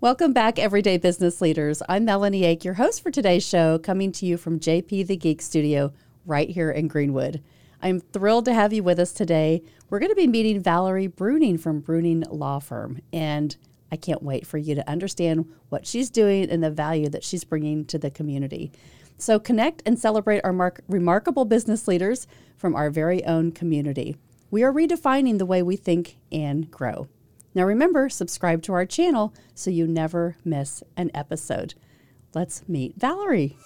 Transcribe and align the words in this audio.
Welcome 0.00 0.32
back, 0.32 0.60
everyday 0.60 0.96
business 0.96 1.40
leaders. 1.40 1.82
I'm 1.88 2.04
Melanie 2.04 2.44
Ake, 2.44 2.64
your 2.64 2.74
host 2.74 3.02
for 3.02 3.10
today's 3.10 3.44
show, 3.44 3.80
coming 3.80 4.12
to 4.12 4.26
you 4.26 4.36
from 4.36 4.60
JP 4.60 5.08
the 5.08 5.16
Geek 5.16 5.42
Studio 5.42 5.92
right 6.24 6.48
here 6.48 6.70
in 6.70 6.86
Greenwood. 6.86 7.42
I'm 7.82 7.98
thrilled 7.98 8.44
to 8.44 8.54
have 8.54 8.72
you 8.72 8.84
with 8.84 9.00
us 9.00 9.12
today. 9.12 9.60
We're 9.90 9.98
going 9.98 10.12
to 10.12 10.14
be 10.14 10.28
meeting 10.28 10.62
Valarie 10.62 11.12
Brunning 11.12 11.58
from 11.58 11.80
Brunning 11.80 12.20
Law 12.30 12.60
Firm, 12.60 13.00
and 13.12 13.56
I 13.90 13.96
can't 13.96 14.22
wait 14.22 14.46
for 14.46 14.56
you 14.56 14.76
to 14.76 14.88
understand 14.88 15.52
what 15.68 15.84
she's 15.84 16.10
doing 16.10 16.48
and 16.48 16.62
the 16.62 16.70
value 16.70 17.08
that 17.08 17.24
she's 17.24 17.42
bringing 17.42 17.84
to 17.86 17.98
the 17.98 18.12
community. 18.12 18.70
So, 19.16 19.40
connect 19.40 19.82
and 19.84 19.98
celebrate 19.98 20.42
our 20.44 20.52
mar- 20.52 20.76
remarkable 20.86 21.44
business 21.44 21.88
leaders 21.88 22.28
from 22.56 22.76
our 22.76 22.88
very 22.88 23.24
own 23.24 23.50
community. 23.50 24.16
We 24.48 24.62
are 24.62 24.72
redefining 24.72 25.38
the 25.38 25.44
way 25.46 25.60
we 25.60 25.74
think 25.74 26.18
and 26.30 26.70
grow. 26.70 27.08
Now, 27.54 27.64
remember, 27.64 28.08
subscribe 28.08 28.62
to 28.62 28.72
our 28.72 28.86
channel 28.86 29.34
so 29.54 29.70
you 29.70 29.86
never 29.86 30.36
miss 30.44 30.82
an 30.96 31.10
episode. 31.14 31.74
Let's 32.34 32.62
meet 32.68 32.98
Valarie. 32.98 33.56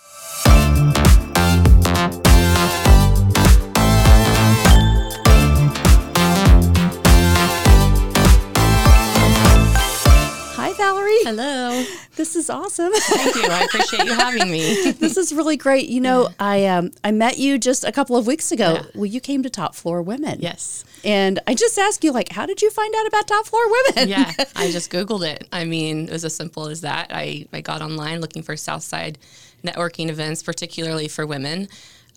Valarie. 10.83 11.23
Hello. 11.23 11.85
This 12.17 12.35
is 12.35 12.51
awesome. 12.51 12.93
Thank 12.93 13.37
you. 13.37 13.45
I 13.45 13.65
appreciate 13.65 14.05
you 14.05 14.15
having 14.15 14.51
me. 14.51 14.91
this 14.99 15.17
is 15.17 15.33
really 15.33 15.57
great. 15.57 15.89
You 15.89 16.01
know, 16.01 16.23
yeah. 16.23 16.35
I 16.41 16.67
um 16.67 16.91
I 17.05 17.13
met 17.13 17.39
you 17.39 17.57
just 17.57 17.85
a 17.85 17.93
couple 17.93 18.17
of 18.17 18.27
weeks 18.27 18.51
ago. 18.51 18.75
Yeah. 18.75 18.83
Well, 18.95 19.07
you 19.07 19.21
came 19.21 19.45
to 19.45 19.51
Top 19.51 19.77
Floor 19.77 20.03
Women. 20.03 20.41
Yes. 20.41 20.85
And 21.05 21.39
I 21.47 21.55
just 21.55 21.79
asked 21.79 22.03
you, 22.03 22.13
like, 22.13 22.31
how 22.31 22.47
did 22.47 22.63
you 22.63 22.71
find 22.71 22.93
out 22.97 23.07
about 23.07 23.29
Top 23.29 23.47
Floor 23.47 23.63
Women? 23.71 24.09
yeah, 24.09 24.33
I 24.57 24.71
just 24.71 24.91
Googled 24.91 25.27
it. 25.27 25.49
I 25.53 25.65
mean, 25.65 26.09
it 26.09 26.13
was 26.13 26.25
as 26.25 26.35
simple 26.35 26.67
as 26.67 26.81
that. 26.83 27.09
I, 27.11 27.47
I 27.53 27.61
got 27.61 27.83
online 27.83 28.21
looking 28.21 28.43
for 28.43 28.57
Southside 28.57 29.19
networking 29.65 30.11
events, 30.11 30.43
particularly 30.43 31.09
for 31.09 31.27
women 31.27 31.69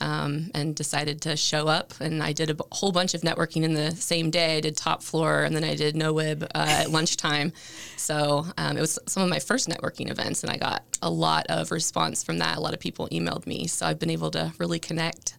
um, 0.01 0.51
and 0.53 0.75
decided 0.75 1.21
to 1.21 1.35
show 1.35 1.67
up. 1.67 1.93
And 1.99 2.21
I 2.21 2.33
did 2.33 2.49
a 2.49 2.57
whole 2.71 2.91
bunch 2.91 3.13
of 3.13 3.21
networking 3.21 3.63
in 3.63 3.73
the 3.73 3.91
same 3.91 4.29
day. 4.29 4.57
I 4.57 4.61
did 4.61 4.75
top 4.75 5.03
floor, 5.03 5.43
and 5.43 5.55
then 5.55 5.63
I 5.63 5.75
did 5.75 5.95
NoWib 5.95 6.43
uh, 6.43 6.47
at 6.53 6.89
lunchtime. 6.91 7.53
So 7.97 8.45
um, 8.57 8.77
it 8.77 8.81
was 8.81 8.99
some 9.07 9.23
of 9.23 9.29
my 9.29 9.39
first 9.39 9.67
networking 9.67 10.09
events, 10.09 10.43
and 10.43 10.51
I 10.51 10.57
got 10.57 10.83
a 11.01 11.09
lot 11.09 11.45
of 11.49 11.71
response 11.71 12.23
from 12.23 12.39
that. 12.39 12.57
A 12.57 12.61
lot 12.61 12.73
of 12.73 12.79
people 12.79 13.07
emailed 13.11 13.47
me, 13.47 13.67
so 13.67 13.85
I've 13.85 13.99
been 13.99 14.09
able 14.09 14.31
to 14.31 14.53
really 14.59 14.79
connect 14.79 15.37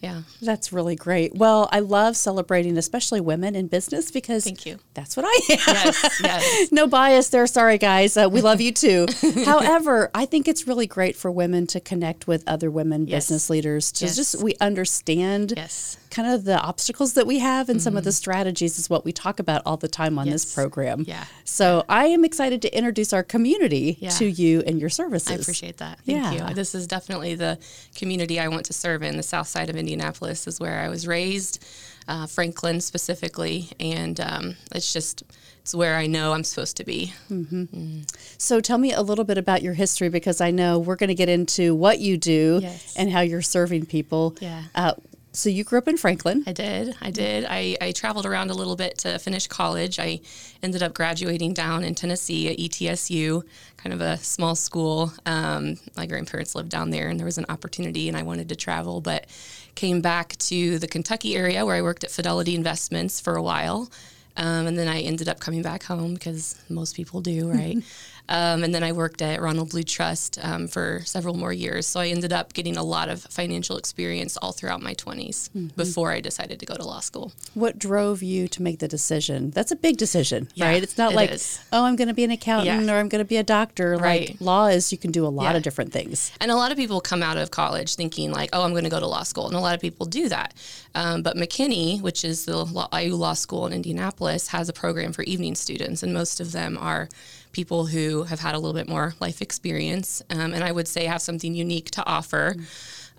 yeah. 0.00 0.22
That's 0.40 0.72
really 0.72 0.96
great. 0.96 1.34
Well, 1.34 1.68
I 1.70 1.80
love 1.80 2.16
celebrating, 2.16 2.78
especially 2.78 3.20
women 3.20 3.54
in 3.54 3.66
business, 3.66 4.10
because 4.10 4.44
thank 4.44 4.64
you. 4.64 4.78
That's 4.94 5.14
what 5.14 5.26
I 5.26 5.52
am. 5.52 5.58
Yes, 5.66 6.20
yes. 6.22 6.68
no 6.72 6.86
bias 6.86 7.28
there. 7.28 7.46
Sorry, 7.46 7.76
guys. 7.76 8.16
Uh, 8.16 8.28
we 8.32 8.40
love 8.40 8.62
you 8.62 8.72
too. 8.72 9.06
However, 9.44 10.10
I 10.14 10.24
think 10.24 10.48
it's 10.48 10.66
really 10.66 10.86
great 10.86 11.16
for 11.16 11.30
women 11.30 11.66
to 11.68 11.80
connect 11.80 12.26
with 12.26 12.42
other 12.46 12.70
women 12.70 13.06
yes. 13.06 13.26
business 13.26 13.50
leaders. 13.50 13.92
To 13.92 14.06
yes. 14.06 14.16
just 14.16 14.42
we 14.42 14.54
understand 14.58 15.52
yes. 15.54 15.98
Kind 16.10 16.28
of 16.28 16.44
the 16.44 16.60
obstacles 16.60 17.14
that 17.14 17.26
we 17.26 17.38
have 17.38 17.68
and 17.68 17.78
mm-hmm. 17.78 17.84
some 17.84 17.96
of 17.96 18.04
the 18.04 18.10
mm-hmm. 18.10 18.16
strategies 18.16 18.78
is 18.78 18.90
what 18.90 19.04
we 19.04 19.12
talk 19.12 19.38
about 19.38 19.62
all 19.64 19.76
the 19.76 19.88
time 19.88 20.18
on 20.18 20.26
yes. 20.26 20.44
this 20.44 20.54
program. 20.54 21.04
Yeah. 21.06 21.24
So 21.44 21.84
I 21.88 22.06
am 22.06 22.24
excited 22.24 22.62
to 22.62 22.76
introduce 22.76 23.12
our 23.12 23.22
community 23.22 23.96
yeah. 24.00 24.10
to 24.10 24.26
you 24.26 24.62
and 24.66 24.80
your 24.80 24.90
services. 24.90 25.30
I 25.30 25.34
appreciate 25.36 25.76
that. 25.78 26.00
Thank 26.00 26.18
yeah. 26.18 26.48
you. 26.48 26.54
This 26.54 26.74
is 26.74 26.86
definitely 26.86 27.34
the 27.36 27.58
community 27.94 28.40
I 28.40 28.48
want 28.48 28.66
to 28.66 28.72
serve 28.72 29.02
in 29.02 29.16
the 29.16 29.22
South 29.22 29.48
Side 29.48 29.70
of 29.70 29.76
Indianapolis 29.76 30.46
is 30.46 30.58
where 30.58 30.80
I 30.80 30.88
was 30.88 31.06
raised, 31.06 31.64
uh, 32.08 32.26
Franklin 32.26 32.80
specifically, 32.80 33.68
and 33.78 34.18
um, 34.20 34.56
it's 34.74 34.92
just 34.92 35.22
it's 35.62 35.74
where 35.74 35.96
I 35.96 36.06
know 36.06 36.32
I'm 36.32 36.44
supposed 36.44 36.76
to 36.78 36.84
be. 36.84 37.12
Mm-hmm. 37.30 37.62
Mm. 37.64 38.16
So 38.38 38.60
tell 38.60 38.78
me 38.78 38.92
a 38.92 39.02
little 39.02 39.24
bit 39.24 39.38
about 39.38 39.62
your 39.62 39.74
history 39.74 40.08
because 40.08 40.40
I 40.40 40.50
know 40.50 40.78
we're 40.78 40.96
going 40.96 41.08
to 41.08 41.14
get 41.14 41.28
into 41.28 41.74
what 41.74 42.00
you 42.00 42.16
do 42.16 42.60
yes. 42.62 42.94
and 42.96 43.10
how 43.10 43.20
you're 43.20 43.42
serving 43.42 43.86
people. 43.86 44.36
Yeah. 44.40 44.64
Uh, 44.74 44.94
so 45.32 45.48
you 45.48 45.62
grew 45.62 45.78
up 45.78 45.86
in 45.86 45.96
Franklin. 45.96 46.42
I 46.46 46.52
did. 46.52 46.94
I 47.00 47.10
did. 47.10 47.46
I, 47.48 47.76
I 47.80 47.92
traveled 47.92 48.26
around 48.26 48.50
a 48.50 48.54
little 48.54 48.76
bit 48.76 48.98
to 48.98 49.18
finish 49.18 49.46
college. 49.46 49.98
I 49.98 50.20
ended 50.62 50.82
up 50.82 50.92
graduating 50.92 51.54
down 51.54 51.84
in 51.84 51.94
Tennessee 51.94 52.48
at 52.48 52.58
ETSU, 52.58 53.42
kind 53.76 53.92
of 53.92 54.00
a 54.00 54.16
small 54.18 54.56
school. 54.56 55.12
Um, 55.26 55.76
my 55.96 56.06
grandparents 56.06 56.54
lived 56.54 56.70
down 56.70 56.90
there, 56.90 57.08
and 57.08 57.18
there 57.18 57.26
was 57.26 57.38
an 57.38 57.46
opportunity, 57.48 58.08
and 58.08 58.16
I 58.16 58.22
wanted 58.22 58.48
to 58.48 58.56
travel, 58.56 59.00
but 59.00 59.26
came 59.76 60.00
back 60.00 60.36
to 60.38 60.78
the 60.78 60.88
Kentucky 60.88 61.36
area 61.36 61.64
where 61.64 61.76
I 61.76 61.82
worked 61.82 62.02
at 62.02 62.10
Fidelity 62.10 62.54
Investments 62.54 63.20
for 63.20 63.36
a 63.36 63.42
while. 63.42 63.88
Um, 64.36 64.66
and 64.66 64.78
then 64.78 64.88
I 64.88 65.00
ended 65.00 65.28
up 65.28 65.40
coming 65.40 65.62
back 65.62 65.82
home 65.82 66.14
because 66.14 66.60
most 66.68 66.96
people 66.96 67.20
do, 67.20 67.50
right? 67.50 67.78
Um, 68.30 68.62
and 68.62 68.72
then 68.72 68.84
I 68.84 68.92
worked 68.92 69.20
at 69.22 69.42
Ronald 69.42 69.70
Blue 69.70 69.82
Trust 69.82 70.38
um, 70.40 70.68
for 70.68 71.02
several 71.04 71.34
more 71.34 71.52
years. 71.52 71.86
So 71.86 71.98
I 71.98 72.08
ended 72.08 72.32
up 72.32 72.52
getting 72.52 72.76
a 72.76 72.82
lot 72.82 73.08
of 73.08 73.22
financial 73.24 73.76
experience 73.76 74.36
all 74.36 74.52
throughout 74.52 74.80
my 74.80 74.94
20s 74.94 75.50
mm-hmm. 75.50 75.66
before 75.76 76.12
I 76.12 76.20
decided 76.20 76.60
to 76.60 76.66
go 76.66 76.76
to 76.76 76.84
law 76.84 77.00
school. 77.00 77.32
What 77.54 77.78
drove 77.78 78.22
you 78.22 78.46
to 78.48 78.62
make 78.62 78.78
the 78.78 78.86
decision? 78.86 79.50
That's 79.50 79.72
a 79.72 79.76
big 79.76 79.96
decision, 79.96 80.48
yeah, 80.54 80.68
right? 80.68 80.82
It's 80.82 80.96
not 80.96 81.12
it 81.12 81.16
like, 81.16 81.30
is. 81.32 81.60
oh, 81.72 81.84
I'm 81.84 81.96
going 81.96 82.08
to 82.08 82.14
be 82.14 82.22
an 82.22 82.30
accountant 82.30 82.86
yeah. 82.86 82.94
or 82.94 82.98
I'm 82.98 83.08
going 83.08 83.22
to 83.22 83.28
be 83.28 83.36
a 83.36 83.42
doctor. 83.42 83.96
Right. 83.96 84.30
Like 84.30 84.40
law 84.40 84.66
is, 84.68 84.92
you 84.92 84.98
can 84.98 85.10
do 85.10 85.26
a 85.26 85.28
lot 85.28 85.50
yeah. 85.50 85.56
of 85.56 85.64
different 85.64 85.92
things. 85.92 86.30
And 86.40 86.52
a 86.52 86.56
lot 86.56 86.70
of 86.70 86.78
people 86.78 87.00
come 87.00 87.24
out 87.24 87.36
of 87.36 87.50
college 87.50 87.96
thinking, 87.96 88.30
like, 88.30 88.50
oh, 88.52 88.62
I'm 88.62 88.70
going 88.70 88.84
to 88.84 88.90
go 88.90 89.00
to 89.00 89.06
law 89.08 89.24
school. 89.24 89.48
And 89.48 89.56
a 89.56 89.60
lot 89.60 89.74
of 89.74 89.80
people 89.80 90.06
do 90.06 90.28
that. 90.28 90.54
Um, 90.94 91.22
but 91.22 91.36
McKinney, 91.36 92.00
which 92.00 92.24
is 92.24 92.44
the 92.44 92.64
law, 92.64 92.88
IU 92.96 93.16
Law 93.16 93.34
School 93.34 93.66
in 93.66 93.72
Indianapolis, 93.72 94.48
has 94.48 94.68
a 94.68 94.72
program 94.72 95.12
for 95.12 95.22
evening 95.22 95.56
students, 95.56 96.02
and 96.02 96.14
most 96.14 96.40
of 96.40 96.52
them 96.52 96.78
are 96.80 97.08
people 97.52 97.86
who 97.86 98.19
have 98.24 98.40
had 98.40 98.54
a 98.54 98.58
little 98.58 98.74
bit 98.74 98.88
more 98.88 99.14
life 99.20 99.42
experience, 99.42 100.22
um, 100.30 100.54
and 100.54 100.64
I 100.64 100.72
would 100.72 100.88
say 100.88 101.06
have 101.06 101.22
something 101.22 101.54
unique 101.54 101.90
to 101.92 102.06
offer. 102.06 102.56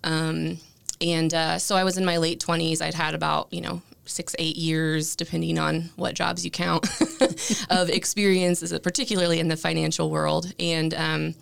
Um, 0.03 0.59
and 1.00 1.34
uh, 1.34 1.57
so 1.57 1.75
I 1.75 1.84
was 1.84 1.97
in 1.97 2.06
my 2.06 2.17
late 2.17 2.39
20s. 2.39 2.81
I'd 2.81 2.94
had 2.94 3.16
about, 3.16 3.51
you 3.51 3.61
know, 3.61 3.81
six, 4.06 4.35
eight 4.40 4.56
years, 4.56 5.16
depending 5.16 5.57
on 5.57 5.90
what 5.95 6.16
jobs 6.16 6.45
you 6.45 6.51
count, 6.51 6.85
of 7.69 7.90
experience, 7.90 8.61
particularly 8.79 9.40
in 9.40 9.47
the 9.47 9.57
financial 9.57 10.09
world. 10.09 10.53
And 10.59 10.94
um, 10.94 11.35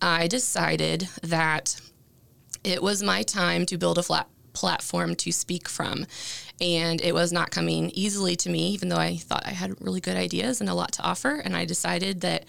I 0.00 0.28
decided 0.28 1.08
that 1.22 1.80
it 2.62 2.82
was 2.82 3.02
my 3.02 3.22
time 3.22 3.66
to 3.66 3.78
build 3.78 3.98
a 3.98 4.02
flat 4.02 4.28
platform 4.52 5.14
to 5.16 5.32
speak 5.32 5.68
from. 5.68 6.06
And 6.60 7.00
it 7.00 7.14
was 7.14 7.32
not 7.32 7.50
coming 7.50 7.90
easily 7.90 8.36
to 8.36 8.50
me, 8.50 8.70
even 8.70 8.90
though 8.90 8.96
I 8.96 9.16
thought 9.16 9.46
I 9.46 9.50
had 9.50 9.80
really 9.80 10.00
good 10.00 10.16
ideas 10.16 10.60
and 10.60 10.68
a 10.68 10.74
lot 10.74 10.92
to 10.92 11.02
offer. 11.02 11.36
And 11.36 11.56
I 11.56 11.64
decided 11.64 12.20
that 12.20 12.44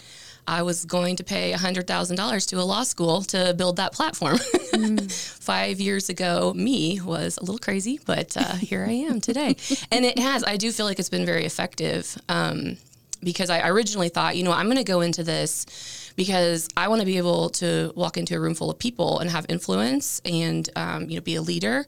I 0.52 0.64
was 0.64 0.84
going 0.84 1.16
to 1.16 1.24
pay 1.24 1.54
$100,000 1.54 2.48
to 2.50 2.60
a 2.60 2.62
law 2.62 2.84
school 2.84 3.22
to 3.24 3.54
build 3.54 3.78
that 3.78 3.94
platform. 3.94 4.36
Mm. 4.36 5.10
Five 5.42 5.80
years 5.80 6.10
ago, 6.10 6.54
me 6.54 7.00
was 7.00 7.38
a 7.38 7.42
little 7.42 7.58
crazy, 7.58 8.02
but 8.06 8.36
uh, 8.36 8.56
here 8.56 8.86
I 8.86 8.92
am 8.92 9.22
today. 9.22 9.56
and 9.92 10.04
it 10.04 10.20
has, 10.20 10.44
I 10.44 10.58
do 10.58 10.74
feel 10.74 10.86
like 10.86 11.00
it's 11.00 11.10
been 11.10 11.26
very 11.26 11.46
effective 11.46 12.18
um, 12.28 12.76
because 13.24 13.50
I 13.50 13.66
originally 13.70 14.10
thought, 14.10 14.36
you 14.36 14.44
know, 14.44 14.52
I'm 14.52 14.66
going 14.66 14.76
to 14.76 14.84
go 14.84 15.00
into 15.00 15.24
this 15.24 16.12
because 16.18 16.68
I 16.76 16.90
want 16.90 17.00
to 17.00 17.06
be 17.06 17.18
able 17.18 17.50
to 17.52 17.94
walk 17.96 18.18
into 18.18 18.36
a 18.36 18.40
room 18.40 18.54
full 18.54 18.70
of 18.70 18.78
people 18.78 19.20
and 19.20 19.30
have 19.30 19.46
influence 19.48 20.22
and, 20.26 20.70
um, 20.76 21.10
you 21.10 21.16
know, 21.16 21.22
be 21.22 21.36
a 21.36 21.42
leader. 21.42 21.86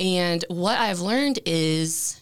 And 0.00 0.44
what 0.48 0.80
I've 0.80 0.98
learned 0.98 1.38
is 1.46 2.19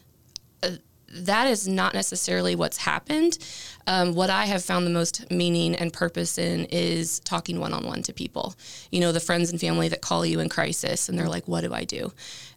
that 1.11 1.47
is 1.47 1.67
not 1.67 1.95
necessarily 1.95 2.55
what's 2.55 2.79
happened. 2.79 3.39
Um, 3.87 4.15
what 4.15 4.31
I 4.31 4.45
have 4.47 4.65
found 4.65 4.87
the 4.87 4.91
most 4.91 5.31
meaning 5.31 5.75
and 5.75 5.93
purpose 5.93 6.39
in 6.39 6.67
is 6.67 7.21
talking 7.21 7.61
one 7.61 7.73
on 7.73 7.87
one 7.87 8.03
to 8.03 8.13
people. 8.13 8.55
You 8.91 9.01
know, 9.01 9.13
the 9.13 9.21
friends 9.21 9.51
and 9.51 9.61
family 9.61 9.89
that 9.89 10.03
call 10.03 10.27
you 10.27 10.41
in 10.41 10.49
crisis 10.49 11.09
and 11.09 11.19
they're 11.19 11.29
like, 11.29 11.49
What 11.49 11.63
do 11.63 11.73
I 11.73 11.85
do? 11.85 12.13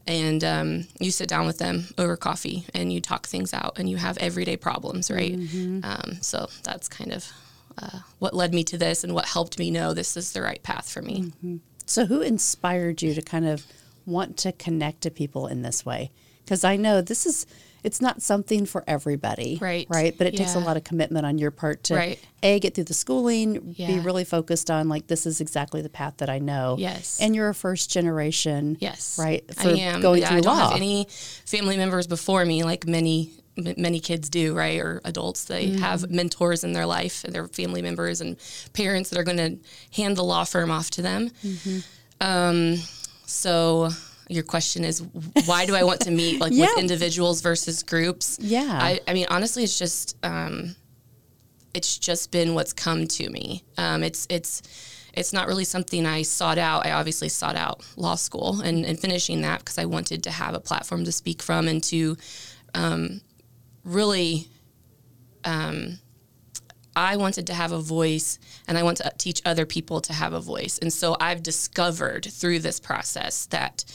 And 0.07 0.44
um, 0.44 0.88
you 1.00 1.12
sit 1.12 1.29
down 1.29 1.45
with 1.45 1.59
them 1.59 1.88
over 1.97 2.17
coffee 2.17 2.66
and 2.73 2.91
you 2.91 3.00
talk 3.00 3.28
things 3.28 3.53
out 3.53 3.78
and 3.78 3.89
you 3.89 3.97
have 3.97 4.17
everyday 4.17 4.57
problems, 4.57 5.12
right? 5.12 5.38
Mm-hmm. 5.38 5.79
Um, 5.83 6.22
so 6.22 6.47
that's 6.63 6.88
kind 6.88 7.13
of 7.13 7.31
uh, 7.78 8.00
what 8.19 8.33
led 8.33 8.53
me 8.53 8.63
to 8.66 8.78
this 8.78 9.03
and 9.03 9.13
what 9.13 9.25
helped 9.25 9.59
me 9.59 9.71
know 9.71 9.94
this 9.94 10.18
is 10.18 10.33
the 10.33 10.42
right 10.42 10.62
path 10.63 10.92
for 10.92 11.01
me. 11.01 11.21
Mm-hmm. 11.21 11.57
So, 11.86 12.06
who 12.06 12.21
inspired 12.21 13.01
you 13.01 13.13
to 13.13 13.21
kind 13.21 13.45
of 13.45 13.65
want 14.06 14.38
to 14.38 14.51
connect 14.51 15.01
to 15.01 15.12
people 15.12 15.47
in 15.47 15.62
this 15.62 15.86
way? 15.86 16.12
Because 16.44 16.63
I 16.63 16.75
know 16.75 17.01
this 17.01 17.25
is 17.25 17.45
it's 17.83 18.01
not 18.01 18.22
something 18.22 18.66
for 18.66 18.83
everybody, 18.88 19.57
right? 19.62 19.88
Right, 19.89 20.18
but 20.18 20.28
it 20.28 20.33
yeah. 20.33 20.39
takes 20.39 20.56
a 20.56 20.60
lot 20.60 20.78
of 20.78 20.83
commitment 20.83 21.25
on 21.25 21.38
your 21.38 21.51
part 21.51 21.83
to 21.86 21.95
right. 21.95 22.19
a 22.44 22.60
get 22.60 22.75
through 22.75 22.86
the 22.86 22.94
schooling, 22.94 23.74
yeah. 23.75 23.88
be 23.88 24.00
really 24.00 24.24
focused 24.24 24.69
on 24.69 24.89
like 24.89 25.07
this 25.07 25.25
is 25.25 25.42
exactly 25.42 25.81
the 25.81 25.89
path 25.89 26.18
that 26.18 26.30
I 26.30 26.39
know. 26.39 26.75
Yes, 26.78 27.19
and 27.19 27.36
you're 27.36 27.50
a 27.50 27.56
first 27.56 27.89
generation. 27.89 28.78
Yes, 28.80 29.18
right. 29.19 29.44
For 29.56 29.69
I 29.69 29.74
am. 29.74 30.01
Going 30.01 30.22
yeah, 30.22 30.30
through 30.30 30.38
I 30.38 30.42
don't 30.42 30.57
law. 30.57 30.69
have 30.69 30.78
any 30.78 31.07
family 31.45 31.78
members 31.78 32.07
before 32.07 32.45
me, 32.45 32.63
like 32.63 32.88
many 32.88 33.31
many 33.57 34.00
kids 34.00 34.30
do, 34.30 34.54
right? 34.56 34.80
Or 34.80 35.01
adults, 35.04 35.45
they 35.45 35.68
mm-hmm. 35.68 35.80
have 35.80 36.10
mentors 36.10 36.63
in 36.63 36.74
their 36.74 36.86
life, 36.86 37.24
and 37.24 37.33
their 37.33 37.48
family 37.48 37.81
members 37.81 38.22
and 38.22 38.38
parents 38.74 39.10
that 39.10 39.19
are 39.19 39.24
going 39.24 39.38
to 39.38 39.57
hand 39.95 40.18
the 40.18 40.24
law 40.24 40.44
firm 40.44 40.72
off 40.72 40.89
to 40.92 41.01
them. 41.01 41.30
Mm-hmm. 41.44 41.80
Um, 42.22 42.75
so 43.25 43.89
your 44.31 44.44
question 44.44 44.83
is 44.83 45.04
why 45.45 45.66
do 45.66 45.75
I 45.75 45.83
want 45.83 46.01
to 46.01 46.12
meet 46.12 46.39
like 46.39 46.54
yeah. 46.56 46.68
with 46.68 46.80
individuals 46.80 47.42
versus 47.42 47.83
groups? 47.83 48.38
Yeah. 48.39 48.80
I, 48.81 49.01
I 49.07 49.13
mean, 49.13 49.28
honestly, 49.30 49.63
it's 49.63 49.78
just 49.78 50.18
um, 50.24 50.75
it's 51.74 51.98
just 51.98 52.31
been 52.31 52.56
what's 52.56 52.74
come 52.74 53.07
to 53.07 53.30
me. 53.30 53.63
Um, 53.78 54.04
it's 54.04 54.25
it's 54.30 54.62
it's 55.13 55.33
not 55.33 55.48
really 55.48 55.66
something 55.66 56.06
I 56.06 56.22
sought 56.22 56.57
out. 56.57 56.86
I 56.86 56.92
obviously 56.92 57.28
sought 57.28 57.57
out 57.57 57.86
law 57.98 58.16
school 58.16 58.62
and, 58.62 58.86
and 58.86 58.98
finishing 58.98 59.42
that 59.42 59.60
because 59.60 59.78
I 59.78 59.86
wanted 59.86 60.24
to 60.24 60.31
have 60.31 60.54
a 60.54 60.60
platform 60.60 61.04
to 61.04 61.12
speak 61.12 61.42
from 61.42 61.68
and 61.68 61.83
to 61.86 62.18
um, 62.74 63.22
really. 63.83 64.48
Um, 65.44 65.98
I 66.96 67.16
wanted 67.16 67.48
to 67.48 67.54
have 67.54 67.72
a 67.72 67.80
voice 67.80 68.40
and 68.68 68.78
I 68.78 68.84
want 68.84 68.98
to 68.98 69.12
teach 69.18 69.42
other 69.46 69.66
people 69.66 70.02
to 70.02 70.14
have 70.14 70.34
a 70.34 70.40
voice. 70.40 70.78
And 70.78 70.92
so 70.92 71.16
I've 71.20 71.42
discovered 71.44 72.26
through 72.26 72.60
this 72.60 72.80
process 72.80 73.46
that 73.48 73.86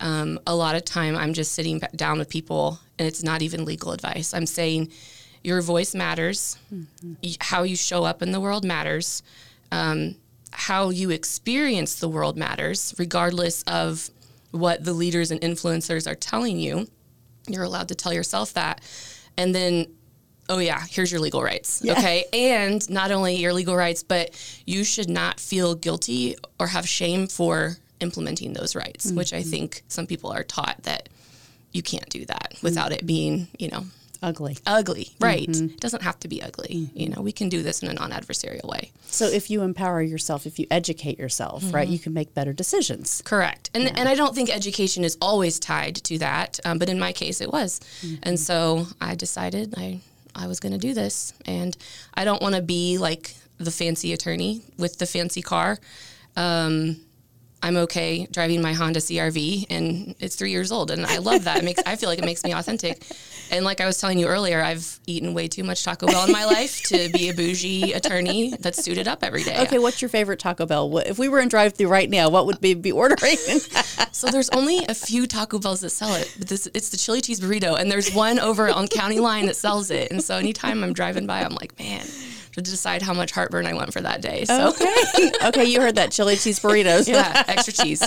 um, 0.00 0.38
a 0.46 0.54
lot 0.54 0.76
of 0.76 0.84
time 0.84 1.16
I'm 1.16 1.32
just 1.32 1.52
sitting 1.52 1.80
down 1.96 2.18
with 2.18 2.28
people 2.28 2.80
and 2.98 3.08
it's 3.08 3.22
not 3.22 3.42
even 3.42 3.64
legal 3.64 3.92
advice. 3.92 4.34
I'm 4.34 4.46
saying 4.46 4.90
your 5.42 5.60
voice 5.60 5.94
matters, 5.94 6.58
mm-hmm. 6.72 7.14
how 7.40 7.62
you 7.62 7.76
show 7.76 8.04
up 8.04 8.22
in 8.22 8.32
the 8.32 8.40
world 8.40 8.64
matters, 8.64 9.22
um, 9.70 10.16
how 10.50 10.90
you 10.90 11.10
experience 11.10 11.96
the 11.96 12.08
world 12.08 12.36
matters, 12.36 12.94
regardless 12.98 13.62
of 13.64 14.10
what 14.52 14.84
the 14.84 14.92
leaders 14.92 15.30
and 15.30 15.40
influencers 15.40 16.10
are 16.10 16.14
telling 16.14 16.58
you. 16.58 16.86
You're 17.48 17.64
allowed 17.64 17.88
to 17.88 17.94
tell 17.94 18.12
yourself 18.12 18.54
that. 18.54 18.80
And 19.36 19.54
then 19.54 19.86
oh 20.48 20.58
yeah, 20.58 20.82
here's 20.88 21.10
your 21.10 21.20
legal 21.20 21.42
rights. 21.42 21.80
Yeah. 21.84 21.92
Okay. 21.92 22.24
And 22.32 22.88
not 22.90 23.10
only 23.10 23.36
your 23.36 23.52
legal 23.52 23.76
rights, 23.76 24.02
but 24.02 24.30
you 24.66 24.84
should 24.84 25.08
not 25.08 25.40
feel 25.40 25.74
guilty 25.74 26.36
or 26.58 26.66
have 26.68 26.88
shame 26.88 27.26
for 27.26 27.76
implementing 28.00 28.52
those 28.52 28.74
rights, 28.76 29.06
mm-hmm. 29.06 29.16
which 29.16 29.32
I 29.32 29.42
think 29.42 29.82
some 29.88 30.06
people 30.06 30.30
are 30.30 30.44
taught 30.44 30.82
that 30.82 31.08
you 31.72 31.82
can't 31.82 32.08
do 32.08 32.24
that 32.26 32.54
without 32.62 32.90
mm-hmm. 32.90 33.00
it 33.00 33.06
being, 33.06 33.48
you 33.58 33.68
know, 33.68 33.84
ugly. 34.22 34.56
Ugly, 34.66 35.10
right. 35.20 35.48
Mm-hmm. 35.48 35.74
It 35.74 35.80
doesn't 35.80 36.02
have 36.02 36.18
to 36.20 36.28
be 36.28 36.42
ugly. 36.42 36.68
Mm-hmm. 36.74 36.98
You 36.98 37.08
know, 37.10 37.20
we 37.20 37.32
can 37.32 37.48
do 37.48 37.62
this 37.62 37.82
in 37.82 37.88
a 37.88 37.94
non 37.94 38.10
adversarial 38.10 38.64
way. 38.64 38.90
So 39.06 39.26
if 39.26 39.50
you 39.50 39.62
empower 39.62 40.02
yourself, 40.02 40.46
if 40.46 40.58
you 40.58 40.66
educate 40.70 41.18
yourself, 41.18 41.62
mm-hmm. 41.62 41.74
right, 41.74 41.88
you 41.88 41.98
can 41.98 42.14
make 42.14 42.34
better 42.34 42.52
decisions. 42.52 43.22
Correct. 43.24 43.70
And, 43.74 43.84
yeah. 43.84 43.92
and 43.96 44.08
I 44.08 44.14
don't 44.14 44.34
think 44.34 44.50
education 44.50 45.04
is 45.04 45.16
always 45.20 45.58
tied 45.58 45.96
to 45.96 46.18
that, 46.18 46.58
um, 46.64 46.78
but 46.78 46.88
in 46.88 46.98
my 46.98 47.12
case, 47.12 47.40
it 47.40 47.52
was. 47.52 47.80
Mm-hmm. 48.00 48.16
And 48.22 48.40
so 48.40 48.86
I 49.00 49.14
decided 49.14 49.74
I 49.76 50.00
I 50.34 50.46
was 50.46 50.60
going 50.60 50.72
to 50.72 50.78
do 50.78 50.94
this. 50.94 51.32
And 51.46 51.76
I 52.14 52.24
don't 52.24 52.42
want 52.42 52.54
to 52.54 52.62
be 52.62 52.98
like 52.98 53.34
the 53.58 53.70
fancy 53.70 54.12
attorney 54.12 54.62
with 54.78 54.98
the 54.98 55.06
fancy 55.06 55.42
car. 55.42 55.78
Um, 56.36 57.00
I'm 57.64 57.78
okay 57.78 58.26
driving 58.30 58.60
my 58.60 58.74
Honda 58.74 59.00
CRV 59.00 59.68
and 59.70 60.14
it's 60.20 60.36
three 60.36 60.50
years 60.50 60.70
old 60.70 60.90
and 60.90 61.06
I 61.06 61.16
love 61.16 61.44
that. 61.44 61.56
It 61.56 61.64
makes 61.64 61.82
I 61.86 61.96
feel 61.96 62.10
like 62.10 62.18
it 62.18 62.24
makes 62.26 62.44
me 62.44 62.52
authentic. 62.52 63.02
And 63.50 63.64
like 63.64 63.80
I 63.80 63.86
was 63.86 63.98
telling 63.98 64.18
you 64.18 64.26
earlier, 64.26 64.60
I've 64.60 65.00
eaten 65.06 65.32
way 65.32 65.48
too 65.48 65.64
much 65.64 65.82
Taco 65.82 66.06
Bell 66.06 66.26
in 66.26 66.32
my 66.32 66.44
life 66.44 66.82
to 66.88 67.08
be 67.08 67.30
a 67.30 67.34
bougie 67.34 67.94
attorney 67.94 68.54
that's 68.60 68.84
suited 68.84 69.08
up 69.08 69.24
every 69.24 69.44
day. 69.44 69.62
Okay, 69.62 69.78
what's 69.78 70.02
your 70.02 70.10
favorite 70.10 70.40
Taco 70.40 70.66
Bell? 70.66 70.98
If 70.98 71.18
we 71.18 71.28
were 71.28 71.40
in 71.40 71.48
drive 71.48 71.72
through 71.72 71.88
right 71.88 72.10
now, 72.10 72.28
what 72.28 72.44
would 72.44 72.60
we 72.60 72.74
be 72.74 72.92
ordering? 72.92 73.36
so 74.12 74.28
there's 74.28 74.50
only 74.50 74.84
a 74.86 74.94
few 74.94 75.26
Taco 75.26 75.58
Bells 75.58 75.80
that 75.80 75.90
sell 75.90 76.14
it, 76.16 76.34
but 76.38 76.48
this 76.48 76.68
it's 76.74 76.90
the 76.90 76.98
chili 76.98 77.22
cheese 77.22 77.40
burrito 77.40 77.80
and 77.80 77.90
there's 77.90 78.12
one 78.12 78.38
over 78.38 78.68
on 78.68 78.88
County 78.88 79.20
Line 79.20 79.46
that 79.46 79.56
sells 79.56 79.90
it. 79.90 80.10
And 80.10 80.22
so 80.22 80.36
anytime 80.36 80.84
I'm 80.84 80.92
driving 80.92 81.26
by, 81.26 81.42
I'm 81.42 81.54
like, 81.54 81.78
man, 81.78 82.04
to 82.62 82.70
decide 82.70 83.02
how 83.02 83.14
much 83.14 83.32
heartburn 83.32 83.66
I 83.66 83.74
want 83.74 83.92
for 83.92 84.00
that 84.00 84.20
day. 84.20 84.44
So. 84.44 84.68
Okay. 84.68 85.32
okay, 85.48 85.64
you 85.64 85.80
heard 85.80 85.96
that 85.96 86.12
chili 86.12 86.36
cheese 86.36 86.60
burritos. 86.60 87.08
yeah, 87.08 87.42
extra 87.48 87.72
cheese. 87.72 88.00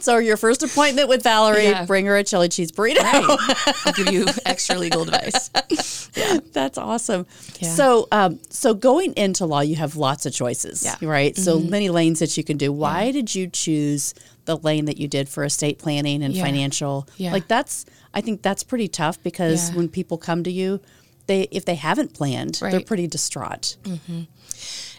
so 0.00 0.18
your 0.18 0.36
first 0.36 0.62
appointment 0.62 1.08
with 1.08 1.22
Valarie, 1.22 1.70
yeah. 1.70 1.84
bring 1.84 2.06
her 2.06 2.16
a 2.16 2.24
chili 2.24 2.48
cheese 2.48 2.72
burrito. 2.72 2.98
Right. 2.98 3.76
I'll 3.86 3.92
give 3.92 4.12
you 4.12 4.26
extra 4.44 4.78
legal 4.78 5.02
advice. 5.02 6.10
Yeah, 6.16 6.38
that's 6.52 6.78
awesome. 6.78 7.26
Yeah. 7.58 7.74
So, 7.74 8.08
um, 8.12 8.40
so 8.50 8.74
going 8.74 9.14
into 9.14 9.46
law, 9.46 9.60
you 9.60 9.76
have 9.76 9.96
lots 9.96 10.26
of 10.26 10.32
choices, 10.32 10.84
yeah. 10.84 10.96
right? 11.02 11.34
Mm-hmm. 11.34 11.42
So 11.42 11.60
many 11.60 11.90
lanes 11.90 12.20
that 12.20 12.36
you 12.36 12.44
can 12.44 12.56
do. 12.56 12.72
Why 12.72 13.04
yeah. 13.04 13.12
did 13.12 13.34
you 13.34 13.48
choose 13.48 14.14
the 14.44 14.56
lane 14.56 14.86
that 14.86 14.98
you 14.98 15.08
did 15.08 15.28
for 15.28 15.44
estate 15.44 15.78
planning 15.78 16.22
and 16.22 16.36
financial? 16.36 17.08
Yeah. 17.16 17.32
Like 17.32 17.48
that's, 17.48 17.86
I 18.14 18.20
think 18.20 18.42
that's 18.42 18.62
pretty 18.62 18.88
tough 18.88 19.22
because 19.22 19.70
when 19.72 19.88
people 19.88 20.18
come 20.18 20.44
to 20.44 20.50
you, 20.50 20.80
they 21.28 21.42
if 21.52 21.64
they 21.64 21.76
haven't 21.76 22.14
planned, 22.14 22.58
right. 22.60 22.72
they're 22.72 22.80
pretty 22.80 23.06
distraught. 23.06 23.76
Mm-hmm. 23.84 24.22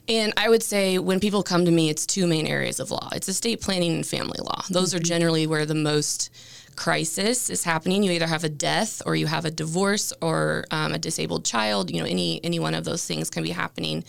And 0.08 0.34
I 0.38 0.50
would 0.50 0.64
say 0.64 0.98
when 0.98 1.20
people 1.20 1.44
come 1.44 1.66
to 1.66 1.72
me, 1.72 1.90
it's 1.90 2.06
two 2.08 2.26
main 2.26 2.48
areas 2.48 2.80
of 2.80 2.90
law. 2.90 3.10
It's 3.14 3.30
estate 3.30 3.62
planning 3.62 3.94
and 3.94 4.06
family 4.06 4.40
law. 4.42 4.64
Those 4.70 4.90
mm-hmm. 4.90 4.98
are 4.98 5.04
generally 5.04 5.46
where 5.46 5.66
the 5.66 5.76
most 5.76 6.31
crisis 6.76 7.50
is 7.50 7.64
happening. 7.64 8.02
You 8.02 8.12
either 8.14 8.26
have 8.26 8.44
a 8.44 8.50
death 8.50 9.02
or 9.06 9.16
you 9.16 9.28
have 9.28 9.46
a 9.46 9.52
divorce 9.52 10.14
or 10.22 10.66
um, 10.72 10.94
a 10.94 10.98
disabled 10.98 11.46
child. 11.46 11.92
You 11.92 12.00
know, 12.00 12.08
any 12.08 12.44
any 12.44 12.58
one 12.58 12.74
of 12.74 12.86
those 12.86 13.06
things 13.06 13.30
can 13.30 13.44
be 13.44 13.52
happening. 13.52 14.04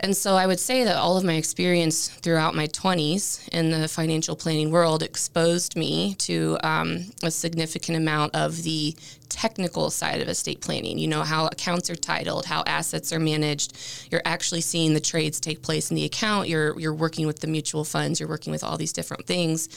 And 0.00 0.16
so 0.16 0.34
I 0.34 0.46
would 0.46 0.60
say 0.60 0.84
that 0.84 0.96
all 0.96 1.16
of 1.16 1.24
my 1.24 1.34
experience 1.34 2.08
throughout 2.08 2.54
my 2.54 2.66
20s 2.68 3.48
in 3.48 3.70
the 3.70 3.88
financial 3.88 4.36
planning 4.36 4.70
world 4.70 5.02
exposed 5.02 5.74
me 5.74 6.14
to 6.18 6.58
um, 6.62 7.06
a 7.22 7.30
significant 7.30 7.96
amount 7.96 8.34
of 8.34 8.62
the 8.62 8.94
technical 9.28 9.90
side 9.90 10.20
of 10.20 10.28
estate 10.28 10.60
planning. 10.60 10.98
You 10.98 11.08
know, 11.08 11.22
how 11.22 11.46
accounts 11.46 11.88
are 11.88 11.96
titled, 11.96 12.44
how 12.44 12.62
assets 12.66 13.12
are 13.12 13.18
managed. 13.18 13.76
You're 14.10 14.22
actually 14.24 14.60
seeing 14.60 14.92
the 14.92 15.00
trades 15.00 15.40
take 15.40 15.62
place 15.62 15.90
in 15.90 15.96
the 15.96 16.04
account. 16.04 16.48
You're, 16.48 16.78
you're 16.78 16.94
working 16.94 17.26
with 17.26 17.40
the 17.40 17.46
mutual 17.46 17.84
funds, 17.84 18.20
you're 18.20 18.28
working 18.28 18.50
with 18.50 18.62
all 18.62 18.76
these 18.76 18.92
different 18.92 19.26
things. 19.26 19.68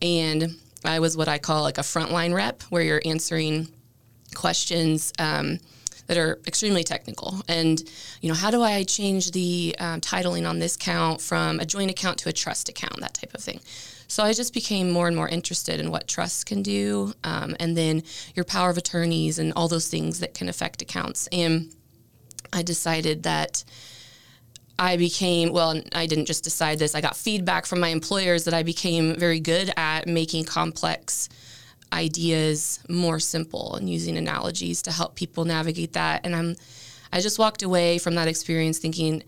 And 0.00 0.56
I 0.84 1.00
was 1.00 1.16
what 1.16 1.28
I 1.28 1.38
call 1.38 1.62
like 1.62 1.78
a 1.78 1.82
frontline 1.82 2.34
rep, 2.34 2.62
where 2.64 2.82
you're 2.82 3.02
answering 3.04 3.68
questions. 4.34 5.12
Um, 5.18 5.58
that 6.08 6.16
are 6.16 6.40
extremely 6.46 6.82
technical. 6.82 7.42
And, 7.46 7.82
you 8.20 8.28
know, 8.28 8.34
how 8.34 8.50
do 8.50 8.62
I 8.62 8.82
change 8.82 9.30
the 9.30 9.76
um, 9.78 10.00
titling 10.00 10.48
on 10.48 10.58
this 10.58 10.74
account 10.74 11.20
from 11.20 11.60
a 11.60 11.66
joint 11.66 11.90
account 11.90 12.18
to 12.20 12.28
a 12.28 12.32
trust 12.32 12.68
account, 12.68 13.00
that 13.00 13.14
type 13.14 13.34
of 13.34 13.40
thing. 13.40 13.60
So 14.08 14.24
I 14.24 14.32
just 14.32 14.54
became 14.54 14.90
more 14.90 15.06
and 15.06 15.14
more 15.14 15.28
interested 15.28 15.78
in 15.78 15.90
what 15.90 16.08
trusts 16.08 16.42
can 16.42 16.62
do, 16.62 17.12
um, 17.24 17.54
and 17.60 17.76
then 17.76 18.02
your 18.34 18.44
power 18.44 18.70
of 18.70 18.78
attorneys 18.78 19.38
and 19.38 19.52
all 19.54 19.68
those 19.68 19.88
things 19.88 20.20
that 20.20 20.32
can 20.32 20.48
affect 20.48 20.80
accounts. 20.80 21.28
And 21.30 21.74
I 22.54 22.62
decided 22.62 23.24
that 23.24 23.64
I 24.78 24.96
became, 24.96 25.52
well, 25.52 25.78
I 25.94 26.06
didn't 26.06 26.24
just 26.24 26.42
decide 26.42 26.78
this, 26.78 26.94
I 26.94 27.02
got 27.02 27.16
feedback 27.16 27.66
from 27.66 27.80
my 27.80 27.88
employers 27.88 28.44
that 28.44 28.54
I 28.54 28.62
became 28.62 29.14
very 29.16 29.40
good 29.40 29.70
at 29.76 30.06
making 30.06 30.44
complex 30.44 31.28
ideas 31.92 32.80
more 32.88 33.18
simple 33.18 33.74
and 33.76 33.88
using 33.88 34.16
analogies 34.16 34.82
to 34.82 34.90
help 34.90 35.14
people 35.14 35.44
navigate 35.44 35.92
that. 35.94 36.24
And 36.24 36.34
I'm, 36.34 36.56
I 37.12 37.20
just 37.20 37.38
walked 37.38 37.62
away 37.62 37.98
from 37.98 38.14
that 38.16 38.28
experience 38.28 38.78
thinking 38.78 39.22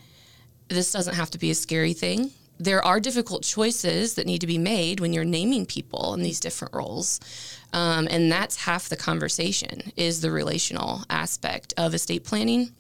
this 0.69 0.93
doesn't 0.93 1.15
have 1.15 1.31
to 1.31 1.39
be 1.39 1.51
a 1.51 1.55
scary 1.55 1.93
thing. 1.93 2.31
There 2.59 2.85
are 2.85 3.01
difficult 3.01 3.43
choices 3.43 4.15
that 4.15 4.27
need 4.27 4.43
to 4.43 4.47
be 4.47 4.59
made 4.59 5.01
when 5.01 5.13
you're 5.13 5.25
naming 5.25 5.65
people 5.65 6.15
in 6.15 6.23
these 6.23 6.41
different 6.41 6.75
roles. 6.75 7.19
Um, 7.73 8.07
and 8.11 8.31
that's 8.31 8.57
half 8.57 8.89
the 8.89 8.97
conversation 8.97 9.93
is 9.97 10.21
the 10.21 10.31
relational 10.31 11.03
aspect 11.09 11.73
of 11.77 11.95
estate 11.95 12.25
planning 12.25 12.73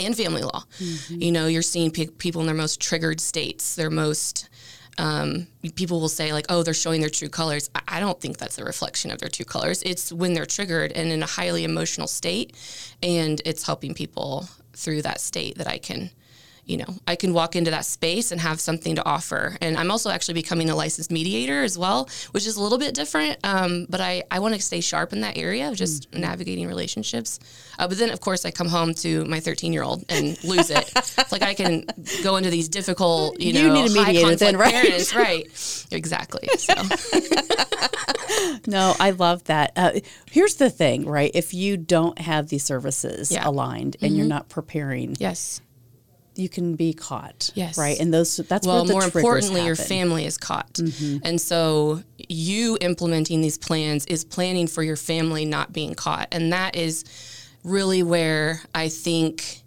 and 0.00 0.16
family 0.16 0.42
law. 0.42 0.64
Mm-hmm. 0.80 1.22
You 1.22 1.32
know, 1.32 1.46
you're 1.46 1.62
seeing 1.62 1.90
pe- 1.90 2.06
people 2.06 2.40
in 2.40 2.46
their 2.46 2.56
most 2.56 2.80
triggered 2.80 3.20
states, 3.20 3.76
their 3.76 3.90
most 3.90 4.48
um, 4.98 5.46
people 5.74 6.00
will 6.00 6.08
say 6.08 6.32
like, 6.32 6.46
"Oh, 6.48 6.62
they're 6.62 6.74
showing 6.74 7.00
their 7.00 7.10
true 7.10 7.28
colors." 7.28 7.70
I 7.88 8.00
don't 8.00 8.20
think 8.20 8.38
that's 8.38 8.58
a 8.58 8.64
reflection 8.64 9.10
of 9.10 9.18
their 9.18 9.28
true 9.28 9.44
colors. 9.44 9.82
It's 9.84 10.12
when 10.12 10.34
they're 10.34 10.46
triggered 10.46 10.92
and 10.92 11.10
in 11.10 11.22
a 11.22 11.26
highly 11.26 11.64
emotional 11.64 12.06
state, 12.06 12.54
and 13.02 13.40
it's 13.44 13.64
helping 13.64 13.94
people 13.94 14.48
through 14.72 15.02
that 15.02 15.20
state 15.20 15.58
that 15.58 15.68
I 15.68 15.78
can 15.78 16.10
you 16.66 16.78
know, 16.78 16.86
I 17.06 17.16
can 17.16 17.32
walk 17.32 17.56
into 17.56 17.70
that 17.70 17.84
space 17.84 18.32
and 18.32 18.40
have 18.40 18.60
something 18.60 18.96
to 18.96 19.04
offer. 19.04 19.56
And 19.60 19.76
I'm 19.76 19.90
also 19.90 20.10
actually 20.10 20.34
becoming 20.34 20.70
a 20.70 20.74
licensed 20.74 21.10
mediator 21.10 21.62
as 21.62 21.76
well, 21.76 22.08
which 22.32 22.46
is 22.46 22.56
a 22.56 22.62
little 22.62 22.78
bit 22.78 22.94
different. 22.94 23.38
Um, 23.44 23.86
but 23.88 24.00
I, 24.00 24.24
I 24.30 24.38
want 24.38 24.54
to 24.54 24.62
stay 24.62 24.80
sharp 24.80 25.12
in 25.12 25.20
that 25.20 25.36
area 25.36 25.68
of 25.68 25.76
just 25.76 26.10
mm-hmm. 26.10 26.22
navigating 26.22 26.66
relationships. 26.66 27.38
Uh, 27.78 27.88
but 27.88 27.98
then, 27.98 28.10
of 28.10 28.20
course, 28.20 28.44
I 28.44 28.50
come 28.50 28.68
home 28.68 28.94
to 28.94 29.24
my 29.26 29.40
13 29.40 29.72
year 29.72 29.82
old 29.82 30.04
and 30.08 30.42
lose 30.44 30.70
it. 30.70 30.90
it's 30.96 31.32
like 31.32 31.42
I 31.42 31.54
can 31.54 31.84
go 32.22 32.36
into 32.36 32.50
these 32.50 32.68
difficult, 32.68 33.40
you, 33.40 33.52
you 33.52 33.68
know, 33.68 33.74
need 33.74 33.90
a 33.90 33.94
mediator 33.94 34.36
then, 34.36 34.56
right? 34.56 34.72
Parents, 34.72 35.14
right? 35.14 35.46
Exactly. 35.90 36.48
So. 36.58 36.74
no, 38.66 38.94
I 38.98 39.10
love 39.10 39.44
that. 39.44 39.72
Uh, 39.76 39.92
here's 40.30 40.54
the 40.54 40.70
thing, 40.70 41.06
right? 41.06 41.30
If 41.34 41.54
you 41.54 41.76
don't 41.76 42.18
have 42.18 42.48
these 42.48 42.64
services 42.64 43.30
yeah. 43.30 43.46
aligned 43.46 43.96
and 44.00 44.10
mm-hmm. 44.10 44.18
you're 44.18 44.26
not 44.26 44.48
preparing, 44.48 45.16
yes, 45.18 45.60
you 46.36 46.48
can 46.48 46.74
be 46.74 46.92
caught. 46.92 47.50
Yes. 47.54 47.78
Right. 47.78 47.98
And 47.98 48.12
those 48.12 48.36
that's 48.36 48.66
well, 48.66 48.84
more 48.84 49.04
importantly, 49.04 49.60
happen. 49.60 49.66
your 49.66 49.76
family 49.76 50.24
is 50.24 50.36
caught. 50.36 50.72
Mm-hmm. 50.74 51.18
And 51.24 51.40
so 51.40 52.02
you 52.28 52.78
implementing 52.80 53.40
these 53.40 53.58
plans 53.58 54.06
is 54.06 54.24
planning 54.24 54.66
for 54.66 54.82
your 54.82 54.96
family 54.96 55.44
not 55.44 55.72
being 55.72 55.94
caught. 55.94 56.28
And 56.32 56.52
that 56.52 56.76
is 56.76 57.04
really 57.62 58.02
where 58.02 58.62
I 58.74 58.88
think 58.88 59.62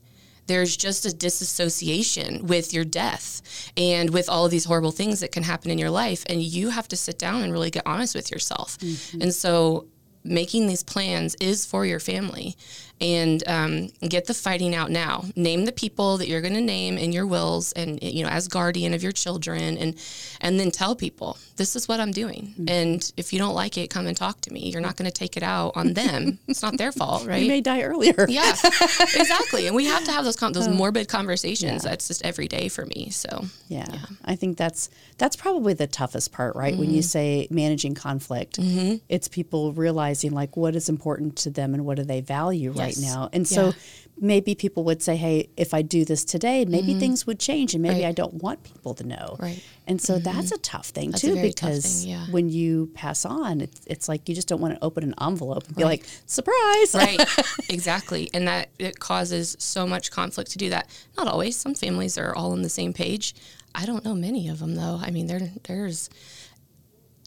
there's 0.48 0.78
just 0.78 1.06
a 1.06 1.14
disassociation 1.14 2.48
with 2.48 2.74
your 2.74 2.86
death 2.86 3.42
and 3.76 4.10
with 4.10 4.30
all 4.30 4.46
of 4.46 4.52
these 4.52 4.66
horrible 4.66 4.92
things 4.92 5.20
that 5.20 5.32
can 5.32 5.44
happen 5.44 5.72
in 5.72 5.78
your 5.78 5.90
life. 5.90 6.24
And 6.28 6.42
you 6.42 6.70
have 6.70 6.88
to 6.90 6.98
sit 6.98 7.20
down 7.20 7.44
and 7.44 7.52
really 7.52 7.70
get 7.70 7.84
honest 7.86 8.16
with 8.16 8.32
yourself. 8.32 8.78
Mm-hmm. 8.78 9.22
And 9.24 9.34
so 9.34 9.88
making 10.24 10.68
these 10.68 10.84
plans 10.84 11.36
is 11.40 11.66
for 11.66 11.86
your 11.86 12.00
family 12.00 12.56
and 13.00 13.44
um, 13.48 13.88
get 14.08 14.26
the 14.26 14.34
fighting 14.34 14.74
out 14.74 14.92
now. 14.92 15.24
Name 15.36 15.66
the 15.66 15.72
people 15.72 16.18
that 16.18 16.28
you're 16.28 16.42
going 16.42 16.54
to 16.54 16.62
name 16.62 16.98
in 16.98 17.12
your 17.12 17.26
wills, 17.26 17.72
and 17.74 18.02
you 18.02 18.24
know, 18.24 18.30
as 18.30 18.48
guardian 18.48 18.94
of 18.94 19.04
your 19.04 19.12
children, 19.12 19.78
and 19.78 19.96
and 20.42 20.60
then 20.60 20.72
tell 20.72 20.96
people 20.96 21.38
this 21.58 21.76
is 21.76 21.88
what 21.88 22.00
I'm 22.00 22.12
doing. 22.12 22.54
Mm-hmm. 22.54 22.70
And 22.70 23.12
if 23.18 23.34
you 23.34 23.40
don't 23.40 23.56
like 23.56 23.78
it, 23.78 23.90
come 23.90 24.08
and 24.08 24.16
talk 24.16 24.42
to 24.42 24.54
me. 24.54 24.70
You're 24.70 24.82
not 24.82 24.96
going 24.96 25.10
to 25.10 25.12
take 25.12 25.38
it 25.38 25.44
out 25.44 25.74
on 25.76 25.94
them. 25.94 26.40
it's 26.48 26.62
not 26.62 26.78
their 26.78 26.92
fault, 26.92 27.26
right? 27.28 27.42
You 27.42 27.48
may 27.48 27.62
die 27.62 27.82
earlier. 27.82 28.26
yeah, 28.30 28.52
exactly. 28.52 29.68
And 29.68 29.76
we 29.76 29.86
have 29.86 30.04
to 30.06 30.12
have 30.12 30.24
those 30.26 30.36
those 30.36 30.68
morbid 30.70 31.08
conversations. 31.08 31.84
Yeah. 31.84 31.90
That's 31.90 32.08
just 32.08 32.26
every 32.26 32.48
day 32.48 32.70
for 32.70 32.86
me. 32.86 33.10
So 33.10 33.46
yeah. 33.68 33.86
yeah. 33.92 34.06
I 34.26 34.36
think 34.36 34.58
that's 34.58 34.90
that's 35.18 35.36
probably 35.36 35.74
the 35.74 35.88
toughest 35.88 36.32
part, 36.32 36.56
right? 36.56 36.72
Mm-hmm. 36.72 36.80
When 36.80 36.92
you 36.92 37.00
mm-hmm. 37.00 37.08
say 37.08 37.48
managing 37.50 37.96
conflict, 37.96 38.60
mm-hmm. 38.60 38.96
it's 39.10 39.28
people 39.28 39.74
realizing 39.74 40.32
like 40.32 40.56
what 40.58 40.76
is 40.76 40.90
important 40.90 41.36
to 41.38 41.50
them 41.50 41.74
and 41.74 41.86
what 41.86 41.98
do 41.98 42.04
they 42.04 42.22
value 42.22 42.74
yes. 42.76 42.78
Right 42.88 42.98
now. 43.00 43.30
And 43.34 43.48
so 43.48 43.68
yeah. 43.68 43.72
maybe 44.20 44.56
people 44.56 44.84
would 44.86 45.02
say, 45.02 45.16
hey, 45.16 45.50
if 45.58 45.74
I 45.74 45.82
do 45.82 46.06
this 46.06 46.24
today, 46.24 46.66
maybe 46.66 46.90
mm-hmm. 46.90 47.00
things 47.00 47.28
would 47.28 47.40
change 47.40 47.74
and 47.74 47.84
maybe 47.84 48.02
right. 48.02 48.10
I 48.10 48.12
don't 48.12 48.36
want 48.36 48.64
people 48.64 48.94
to 48.96 49.06
know. 49.06 49.36
Right. 49.40 49.64
And 49.86 50.02
so 50.02 50.16
mm-hmm. 50.16 50.24
that's 50.24 50.52
a 50.52 50.58
tough 50.58 50.88
thing 50.88 51.12
that's 51.12 51.22
too, 51.22 51.42
because 51.42 52.02
thing, 52.02 52.12
yeah. 52.12 52.26
when 52.32 52.50
you 52.50 52.92
pass 52.94 53.26
on, 53.26 53.62
it's, 53.62 53.82
it's, 53.86 54.10
like 54.10 54.30
you 54.30 54.36
just 54.36 54.48
don't 54.48 54.62
want 54.62 54.76
to 54.76 54.84
open 54.84 55.04
an 55.04 55.14
envelope 55.22 55.68
and 55.68 55.78
right. 55.78 55.84
be 55.84 55.86
like, 55.86 56.06
surprise. 56.26 56.96
Right. 56.96 57.20
exactly. 57.70 58.30
And 58.34 58.48
that 58.48 58.70
it 58.80 59.00
causes 59.00 59.56
so 59.60 59.86
much 59.86 60.12
conflict 60.12 60.52
to 60.52 60.58
do 60.58 60.70
that. 60.70 60.90
Not 61.18 61.28
always. 61.28 61.56
Some 61.56 61.76
families 61.76 62.18
are 62.18 62.36
all 62.36 62.52
on 62.52 62.62
the 62.62 62.70
same 62.70 62.94
page. 62.94 63.36
I 63.76 63.86
don't 63.86 64.04
know 64.04 64.16
many 64.16 64.48
of 64.48 64.60
them 64.60 64.76
though. 64.76 65.00
I 65.02 65.12
mean, 65.12 65.28
there 65.28 65.52
there's 65.64 66.10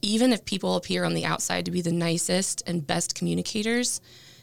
even 0.02 0.33
if 0.33 0.45
people 0.45 0.76
appear 0.76 1.05
on 1.05 1.14
the 1.14 1.25
outside 1.25 1.64
to 1.67 1.71
be 1.71 1.83
the 1.83 1.93
nicest 1.93 2.62
and 2.67 2.87
best 2.87 3.14
communicators, 3.14 4.00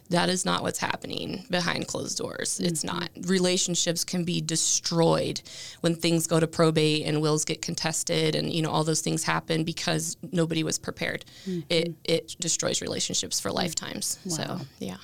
that 0.10 0.30
is 0.30 0.46
not 0.46 0.62
what's 0.62 0.80
happening 0.80 1.46
behind 1.50 1.88
closed 1.88 2.18
doors. 2.18 2.56
Mm-hmm. 2.56 2.66
It's 2.66 2.84
not. 2.84 3.10
Relationships 3.26 4.04
can 4.04 4.24
be 4.24 4.42
destroyed 4.42 5.42
when 5.82 5.96
things 5.96 6.28
go 6.28 6.40
to 6.40 6.48
probate 6.48 7.06
and 7.06 7.22
wills 7.22 7.46
get 7.46 7.62
contested 7.62 8.36
and 8.36 8.52
you 8.52 8.62
know 8.62 8.70
all 8.70 8.84
those 8.84 9.02
things 9.02 9.24
happen 9.24 9.64
because 9.64 10.18
nobody 10.32 10.64
was 10.64 10.80
prepared. 10.80 11.26
Mm-hmm. 11.48 11.60
It 11.70 11.96
it 12.04 12.36
destroys 12.40 12.82
relationships 12.82 13.40
for 13.40 13.52
lifetimes. 13.52 14.20
Wow. 14.26 14.36
So, 14.36 14.60
yeah. 14.80 14.98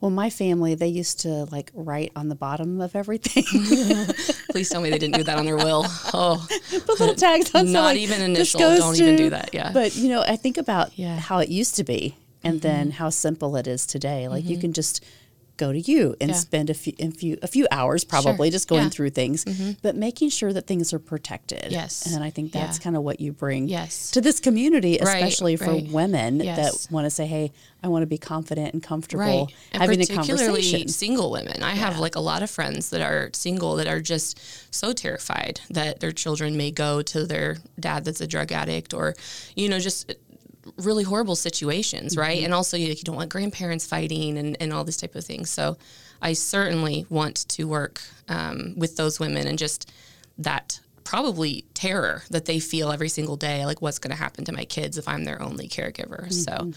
Well, 0.00 0.12
my 0.12 0.30
family, 0.30 0.76
they 0.76 0.86
used 0.86 1.20
to 1.20 1.46
like 1.46 1.72
write 1.74 2.12
on 2.14 2.28
the 2.28 2.36
bottom 2.36 2.80
of 2.80 2.94
everything. 2.94 3.42
Please 4.52 4.68
tell 4.68 4.80
me 4.80 4.90
they 4.90 4.98
didn't 4.98 5.16
do 5.16 5.24
that 5.24 5.38
on 5.38 5.44
their 5.44 5.56
will. 5.56 5.84
Oh, 6.14 6.46
put 6.70 7.00
little 7.00 7.16
tags 7.16 7.52
on. 7.52 7.72
Not 7.72 7.96
even 7.96 8.22
initial. 8.22 8.60
Don't 8.60 8.94
to, 8.94 9.02
even 9.02 9.16
do 9.16 9.30
that. 9.30 9.50
Yeah. 9.52 9.72
But 9.72 9.96
you 9.96 10.08
know, 10.08 10.22
I 10.22 10.36
think 10.36 10.56
about 10.56 10.96
yeah. 10.96 11.18
how 11.18 11.38
it 11.38 11.48
used 11.48 11.74
to 11.76 11.84
be, 11.84 12.16
and 12.42 12.54
mm-hmm. 12.54 12.68
then 12.68 12.90
how 12.92 13.10
simple 13.10 13.56
it 13.56 13.66
is 13.66 13.86
today. 13.86 14.28
Like 14.28 14.44
mm-hmm. 14.44 14.52
you 14.52 14.58
can 14.58 14.72
just 14.72 15.04
go 15.58 15.72
to 15.72 15.78
you 15.80 16.14
and 16.20 16.30
yeah. 16.30 16.36
spend 16.36 16.70
a 16.70 16.74
few, 16.74 16.94
a 17.00 17.10
few, 17.10 17.36
a 17.42 17.46
few 17.48 17.66
hours 17.70 18.04
probably 18.04 18.48
sure. 18.48 18.52
just 18.52 18.68
going 18.68 18.84
yeah. 18.84 18.88
through 18.88 19.10
things, 19.10 19.44
mm-hmm. 19.44 19.72
but 19.82 19.96
making 19.96 20.30
sure 20.30 20.52
that 20.52 20.66
things 20.66 20.92
are 20.94 21.00
protected. 21.00 21.70
Yes. 21.70 22.14
And 22.14 22.24
I 22.24 22.30
think 22.30 22.52
that's 22.52 22.78
yeah. 22.78 22.84
kind 22.84 22.96
of 22.96 23.02
what 23.02 23.20
you 23.20 23.32
bring 23.32 23.68
yes. 23.68 24.12
to 24.12 24.20
this 24.20 24.40
community, 24.40 24.98
especially 24.98 25.56
right, 25.56 25.66
for 25.66 25.74
right. 25.74 25.88
women 25.90 26.40
yes. 26.40 26.86
that 26.86 26.92
want 26.92 27.06
to 27.06 27.10
say, 27.10 27.26
hey, 27.26 27.52
I 27.82 27.88
want 27.88 28.02
to 28.02 28.06
be 28.06 28.18
confident 28.18 28.72
and 28.72 28.82
comfortable 28.82 29.24
right. 29.24 29.54
and 29.72 29.82
having 29.82 29.98
particularly 29.98 30.44
a 30.44 30.46
conversation. 30.46 30.88
Single 30.88 31.30
women. 31.30 31.62
I 31.62 31.72
have 31.72 31.98
like 31.98 32.14
a 32.14 32.20
lot 32.20 32.42
of 32.42 32.50
friends 32.50 32.90
that 32.90 33.02
are 33.02 33.30
single 33.32 33.76
that 33.76 33.88
are 33.88 34.00
just 34.00 34.40
so 34.72 34.92
terrified 34.92 35.60
that 35.70 36.00
their 36.00 36.12
children 36.12 36.56
may 36.56 36.70
go 36.70 37.02
to 37.02 37.26
their 37.26 37.58
dad 37.78 38.04
that's 38.04 38.20
a 38.20 38.26
drug 38.26 38.52
addict 38.52 38.94
or, 38.94 39.14
you 39.56 39.68
know, 39.68 39.80
just 39.80 40.14
really 40.76 41.04
horrible 41.04 41.36
situations, 41.36 42.16
right? 42.16 42.36
Mm-hmm. 42.36 42.46
And 42.46 42.54
also, 42.54 42.76
you, 42.76 42.88
you, 42.88 42.96
don't 42.96 43.16
want 43.16 43.30
grandparents 43.30 43.86
fighting 43.86 44.38
and, 44.38 44.56
and 44.60 44.72
all 44.72 44.84
this 44.84 44.96
type 44.96 45.14
of 45.14 45.24
thing. 45.24 45.46
So, 45.46 45.76
I 46.20 46.32
certainly 46.32 47.06
want 47.08 47.48
to 47.50 47.64
work 47.68 48.00
um, 48.28 48.74
with 48.76 48.96
those 48.96 49.20
women 49.20 49.46
and 49.46 49.58
just 49.58 49.92
that 50.38 50.80
probably 51.04 51.64
terror 51.74 52.24
that 52.30 52.44
they 52.44 52.58
feel 52.58 52.90
every 52.90 53.08
single 53.08 53.36
day 53.36 53.64
like, 53.64 53.80
what's 53.80 53.98
going 53.98 54.10
to 54.10 54.16
happen 54.16 54.44
to 54.44 54.52
my 54.52 54.64
kids 54.64 54.98
if 54.98 55.08
I'm 55.08 55.24
their 55.24 55.40
only 55.40 55.68
caregiver? 55.68 56.28
Mm-hmm. 56.28 56.30
So, 56.30 56.72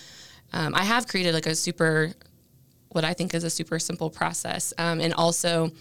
um, 0.54 0.76
I 0.76 0.84
have 0.84 1.08
created 1.08 1.34
like 1.34 1.46
a 1.46 1.56
super, 1.56 2.14
what 2.90 3.04
I 3.04 3.14
think 3.14 3.34
is 3.34 3.44
a 3.44 3.50
super 3.50 3.80
simple 3.80 4.10
process. 4.10 4.74
Um, 4.78 5.00
and 5.00 5.14
also, 5.14 5.72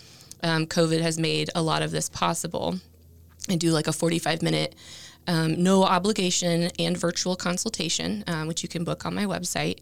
um, 0.42 0.66
COVID 0.66 1.00
has 1.00 1.18
made 1.18 1.50
a 1.54 1.62
lot 1.62 1.82
of 1.82 1.90
this 1.90 2.08
possible. 2.08 2.76
I 3.48 3.56
do 3.56 3.72
like 3.72 3.86
a 3.86 3.92
45 3.92 4.42
minute 4.42 4.74
um, 5.26 5.62
no 5.62 5.84
obligation 5.84 6.70
and 6.78 6.96
virtual 6.96 7.36
consultation, 7.36 8.24
um, 8.26 8.48
which 8.48 8.62
you 8.62 8.68
can 8.68 8.84
book 8.84 9.04
on 9.06 9.14
my 9.14 9.24
website. 9.24 9.80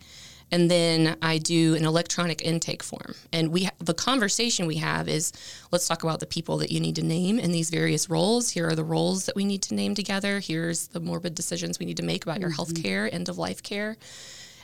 And 0.50 0.70
then 0.70 1.16
I 1.20 1.38
do 1.38 1.74
an 1.74 1.84
electronic 1.84 2.42
intake 2.42 2.82
form. 2.82 3.14
And 3.32 3.50
we 3.50 3.64
ha- 3.64 3.72
the 3.78 3.94
conversation 3.94 4.66
we 4.66 4.76
have 4.76 5.08
is 5.08 5.32
let's 5.70 5.86
talk 5.86 6.02
about 6.02 6.20
the 6.20 6.26
people 6.26 6.56
that 6.58 6.72
you 6.72 6.80
need 6.80 6.96
to 6.96 7.04
name 7.04 7.38
in 7.38 7.52
these 7.52 7.68
various 7.70 8.08
roles. 8.08 8.50
Here 8.50 8.66
are 8.66 8.74
the 8.74 8.84
roles 8.84 9.26
that 9.26 9.36
we 9.36 9.44
need 9.44 9.62
to 9.64 9.74
name 9.74 9.94
together. 9.94 10.40
Here's 10.40 10.88
the 10.88 11.00
morbid 11.00 11.34
decisions 11.34 11.78
we 11.78 11.86
need 11.86 11.98
to 11.98 12.02
make 12.02 12.24
about 12.24 12.36
mm-hmm. 12.36 12.42
your 12.42 12.50
health 12.50 12.80
care, 12.80 13.12
end 13.12 13.28
of 13.28 13.36
life 13.36 13.62
care. 13.62 13.96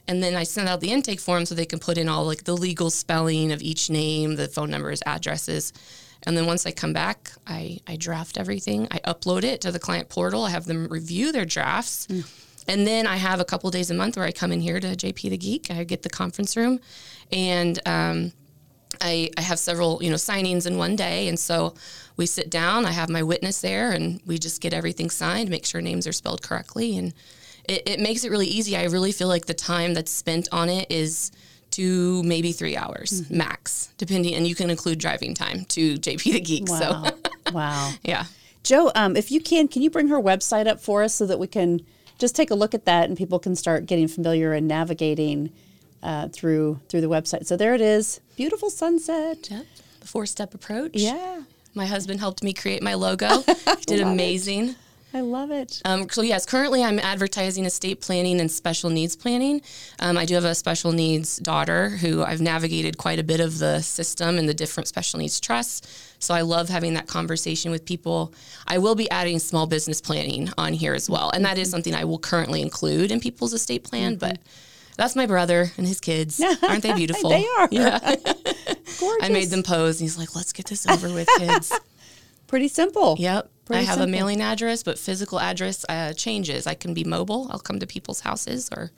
And 0.06 0.22
then 0.22 0.34
I 0.34 0.44
send 0.44 0.68
out 0.68 0.80
the 0.80 0.90
intake 0.90 1.20
form 1.20 1.46
so 1.46 1.54
they 1.54 1.64
can 1.64 1.78
put 1.78 1.98
in 1.98 2.08
all 2.08 2.24
like 2.24 2.44
the 2.44 2.56
legal 2.56 2.90
spelling 2.90 3.52
of 3.52 3.62
each 3.62 3.88
name, 3.90 4.36
the 4.36 4.48
phone 4.48 4.70
numbers, 4.70 5.02
addresses. 5.06 5.72
And 6.26 6.36
then 6.36 6.46
once 6.46 6.66
I 6.66 6.70
come 6.70 6.92
back, 6.92 7.32
I, 7.46 7.80
I 7.86 7.96
draft 7.96 8.38
everything. 8.38 8.88
I 8.90 8.98
upload 9.00 9.44
it 9.44 9.60
to 9.62 9.72
the 9.72 9.78
client 9.78 10.08
portal. 10.08 10.44
I 10.44 10.50
have 10.50 10.64
them 10.64 10.88
review 10.88 11.32
their 11.32 11.44
drafts. 11.44 12.06
Mm. 12.06 12.40
And 12.66 12.86
then 12.86 13.06
I 13.06 13.16
have 13.16 13.40
a 13.40 13.44
couple 13.44 13.70
days 13.70 13.90
a 13.90 13.94
month 13.94 14.16
where 14.16 14.24
I 14.24 14.32
come 14.32 14.52
in 14.52 14.60
here 14.60 14.80
to 14.80 14.88
JP 14.88 15.30
the 15.30 15.36
Geek. 15.36 15.70
I 15.70 15.84
get 15.84 16.02
the 16.02 16.08
conference 16.08 16.56
room, 16.56 16.80
and 17.30 17.78
um, 17.84 18.32
I, 19.00 19.30
I 19.36 19.42
have 19.42 19.58
several 19.58 20.02
you 20.02 20.08
know 20.08 20.16
signings 20.16 20.66
in 20.66 20.78
one 20.78 20.96
day. 20.96 21.28
And 21.28 21.38
so 21.38 21.74
we 22.16 22.24
sit 22.26 22.48
down. 22.48 22.86
I 22.86 22.92
have 22.92 23.10
my 23.10 23.22
witness 23.22 23.60
there, 23.60 23.92
and 23.92 24.20
we 24.24 24.38
just 24.38 24.62
get 24.62 24.72
everything 24.72 25.10
signed, 25.10 25.50
make 25.50 25.66
sure 25.66 25.82
names 25.82 26.06
are 26.06 26.12
spelled 26.12 26.42
correctly, 26.42 26.96
and 26.96 27.12
it, 27.68 27.82
it 27.86 28.00
makes 28.00 28.24
it 28.24 28.30
really 28.30 28.46
easy. 28.46 28.76
I 28.76 28.84
really 28.84 29.12
feel 29.12 29.28
like 29.28 29.44
the 29.44 29.54
time 29.54 29.92
that's 29.92 30.10
spent 30.10 30.48
on 30.50 30.70
it 30.70 30.90
is 30.90 31.32
to 31.74 32.22
maybe 32.22 32.52
three 32.52 32.76
hours 32.76 33.22
mm-hmm. 33.22 33.38
max, 33.38 33.90
depending, 33.98 34.34
and 34.34 34.46
you 34.46 34.54
can 34.54 34.70
include 34.70 34.98
driving 34.98 35.34
time 35.34 35.64
to 35.66 35.94
JP 35.94 36.32
the 36.32 36.40
Geek. 36.40 36.68
Wow. 36.68 36.78
So, 36.78 37.16
wow. 37.52 37.92
Yeah. 38.02 38.24
Joe, 38.62 38.90
um, 38.94 39.16
if 39.16 39.30
you 39.30 39.40
can, 39.40 39.68
can 39.68 39.82
you 39.82 39.90
bring 39.90 40.08
her 40.08 40.20
website 40.20 40.66
up 40.66 40.80
for 40.80 41.02
us 41.02 41.14
so 41.14 41.26
that 41.26 41.38
we 41.38 41.46
can 41.46 41.80
just 42.18 42.36
take 42.36 42.50
a 42.50 42.54
look 42.54 42.74
at 42.74 42.84
that 42.86 43.08
and 43.08 43.18
people 43.18 43.38
can 43.38 43.56
start 43.56 43.86
getting 43.86 44.08
familiar 44.08 44.52
and 44.52 44.66
navigating 44.66 45.52
uh, 46.02 46.28
through 46.28 46.80
through 46.88 47.00
the 47.00 47.08
website. 47.08 47.46
So 47.46 47.56
there 47.56 47.74
it 47.74 47.80
is, 47.80 48.20
beautiful 48.36 48.70
sunset. 48.70 49.48
Yep. 49.50 49.66
The 50.00 50.06
four 50.06 50.26
step 50.26 50.54
approach. 50.54 50.92
Yeah. 50.94 51.42
My 51.74 51.86
husband 51.86 52.20
helped 52.20 52.42
me 52.42 52.52
create 52.52 52.82
my 52.82 52.94
logo. 52.94 53.42
He 53.78 53.84
did 53.86 54.00
amazing. 54.00 54.70
It. 54.70 54.76
I 55.14 55.20
love 55.20 55.52
it. 55.52 55.80
Um, 55.84 56.10
so 56.10 56.22
yes, 56.22 56.44
currently 56.44 56.82
I'm 56.82 56.98
advertising 56.98 57.64
estate 57.64 58.00
planning 58.00 58.40
and 58.40 58.50
special 58.50 58.90
needs 58.90 59.14
planning. 59.14 59.62
Um, 60.00 60.18
I 60.18 60.24
do 60.24 60.34
have 60.34 60.44
a 60.44 60.56
special 60.56 60.90
needs 60.90 61.36
daughter 61.36 61.90
who 61.90 62.24
I've 62.24 62.40
navigated 62.40 62.98
quite 62.98 63.20
a 63.20 63.22
bit 63.22 63.38
of 63.38 63.60
the 63.60 63.80
system 63.80 64.38
and 64.38 64.48
the 64.48 64.54
different 64.54 64.88
special 64.88 65.20
needs 65.20 65.38
trusts. 65.38 66.16
So 66.18 66.34
I 66.34 66.40
love 66.40 66.68
having 66.68 66.94
that 66.94 67.06
conversation 67.06 67.70
with 67.70 67.84
people. 67.84 68.34
I 68.66 68.78
will 68.78 68.96
be 68.96 69.08
adding 69.08 69.38
small 69.38 69.68
business 69.68 70.00
planning 70.00 70.50
on 70.58 70.72
here 70.72 70.94
as 70.94 71.08
well, 71.08 71.30
and 71.30 71.44
that 71.44 71.58
is 71.58 71.70
something 71.70 71.94
I 71.94 72.04
will 72.04 72.18
currently 72.18 72.60
include 72.60 73.12
in 73.12 73.20
people's 73.20 73.52
estate 73.52 73.84
plan, 73.84 74.16
mm-hmm. 74.16 74.30
but. 74.30 74.38
That's 74.96 75.16
my 75.16 75.26
brother 75.26 75.72
and 75.76 75.88
his 75.88 75.98
kids. 75.98 76.40
Aren't 76.62 76.84
they 76.84 76.94
beautiful? 76.94 77.30
they 77.30 77.44
are. 77.58 77.68
Yeah. 77.72 77.98
Gorgeous. 79.00 79.18
I 79.22 79.28
made 79.28 79.50
them 79.50 79.64
pose, 79.64 80.00
and 80.00 80.04
he's 80.04 80.16
like, 80.16 80.36
"Let's 80.36 80.52
get 80.52 80.66
this 80.66 80.86
over 80.86 81.12
with, 81.12 81.28
kids." 81.36 81.72
Pretty 82.54 82.68
simple. 82.68 83.16
Yep. 83.18 83.50
Pretty 83.64 83.80
I 83.80 83.82
have 83.82 83.94
simple. 83.94 84.08
a 84.08 84.12
mailing 84.12 84.40
address, 84.40 84.84
but 84.84 84.96
physical 84.96 85.40
address 85.40 85.84
uh, 85.88 86.12
changes. 86.12 86.68
I 86.68 86.74
can 86.74 86.94
be 86.94 87.02
mobile. 87.02 87.48
I'll 87.50 87.58
come 87.58 87.80
to 87.80 87.86
people's 87.88 88.20
houses 88.20 88.70
or 88.70 88.92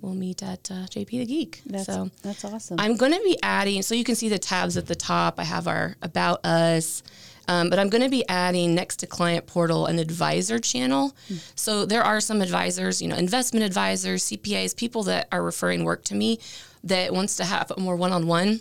we'll 0.00 0.14
meet 0.14 0.44
at 0.44 0.70
uh, 0.70 0.86
JP 0.86 1.08
the 1.08 1.26
Geek. 1.26 1.62
That's, 1.66 1.86
so 1.86 2.12
that's 2.22 2.44
awesome. 2.44 2.78
I'm 2.78 2.94
going 2.96 3.10
to 3.10 3.20
be 3.24 3.36
adding, 3.42 3.82
so 3.82 3.96
you 3.96 4.04
can 4.04 4.14
see 4.14 4.28
the 4.28 4.38
tabs 4.38 4.76
at 4.76 4.86
the 4.86 4.94
top. 4.94 5.40
I 5.40 5.42
have 5.42 5.66
our 5.66 5.96
About 6.02 6.46
Us. 6.46 7.02
Um, 7.48 7.68
but 7.68 7.80
I'm 7.80 7.88
going 7.88 8.04
to 8.04 8.08
be 8.08 8.24
adding 8.28 8.76
next 8.76 8.98
to 8.98 9.08
Client 9.08 9.48
Portal 9.48 9.86
an 9.86 9.98
advisor 9.98 10.60
channel. 10.60 11.16
Mm. 11.28 11.52
So 11.56 11.86
there 11.86 12.04
are 12.04 12.20
some 12.20 12.40
advisors, 12.42 13.02
you 13.02 13.08
know, 13.08 13.16
investment 13.16 13.66
advisors, 13.66 14.22
CPAs, 14.26 14.76
people 14.76 15.02
that 15.02 15.26
are 15.32 15.42
referring 15.42 15.82
work 15.82 16.04
to 16.04 16.14
me 16.14 16.38
that 16.84 17.12
wants 17.12 17.34
to 17.38 17.44
have 17.44 17.72
a 17.76 17.80
more 17.80 17.96
one-on-one 17.96 18.60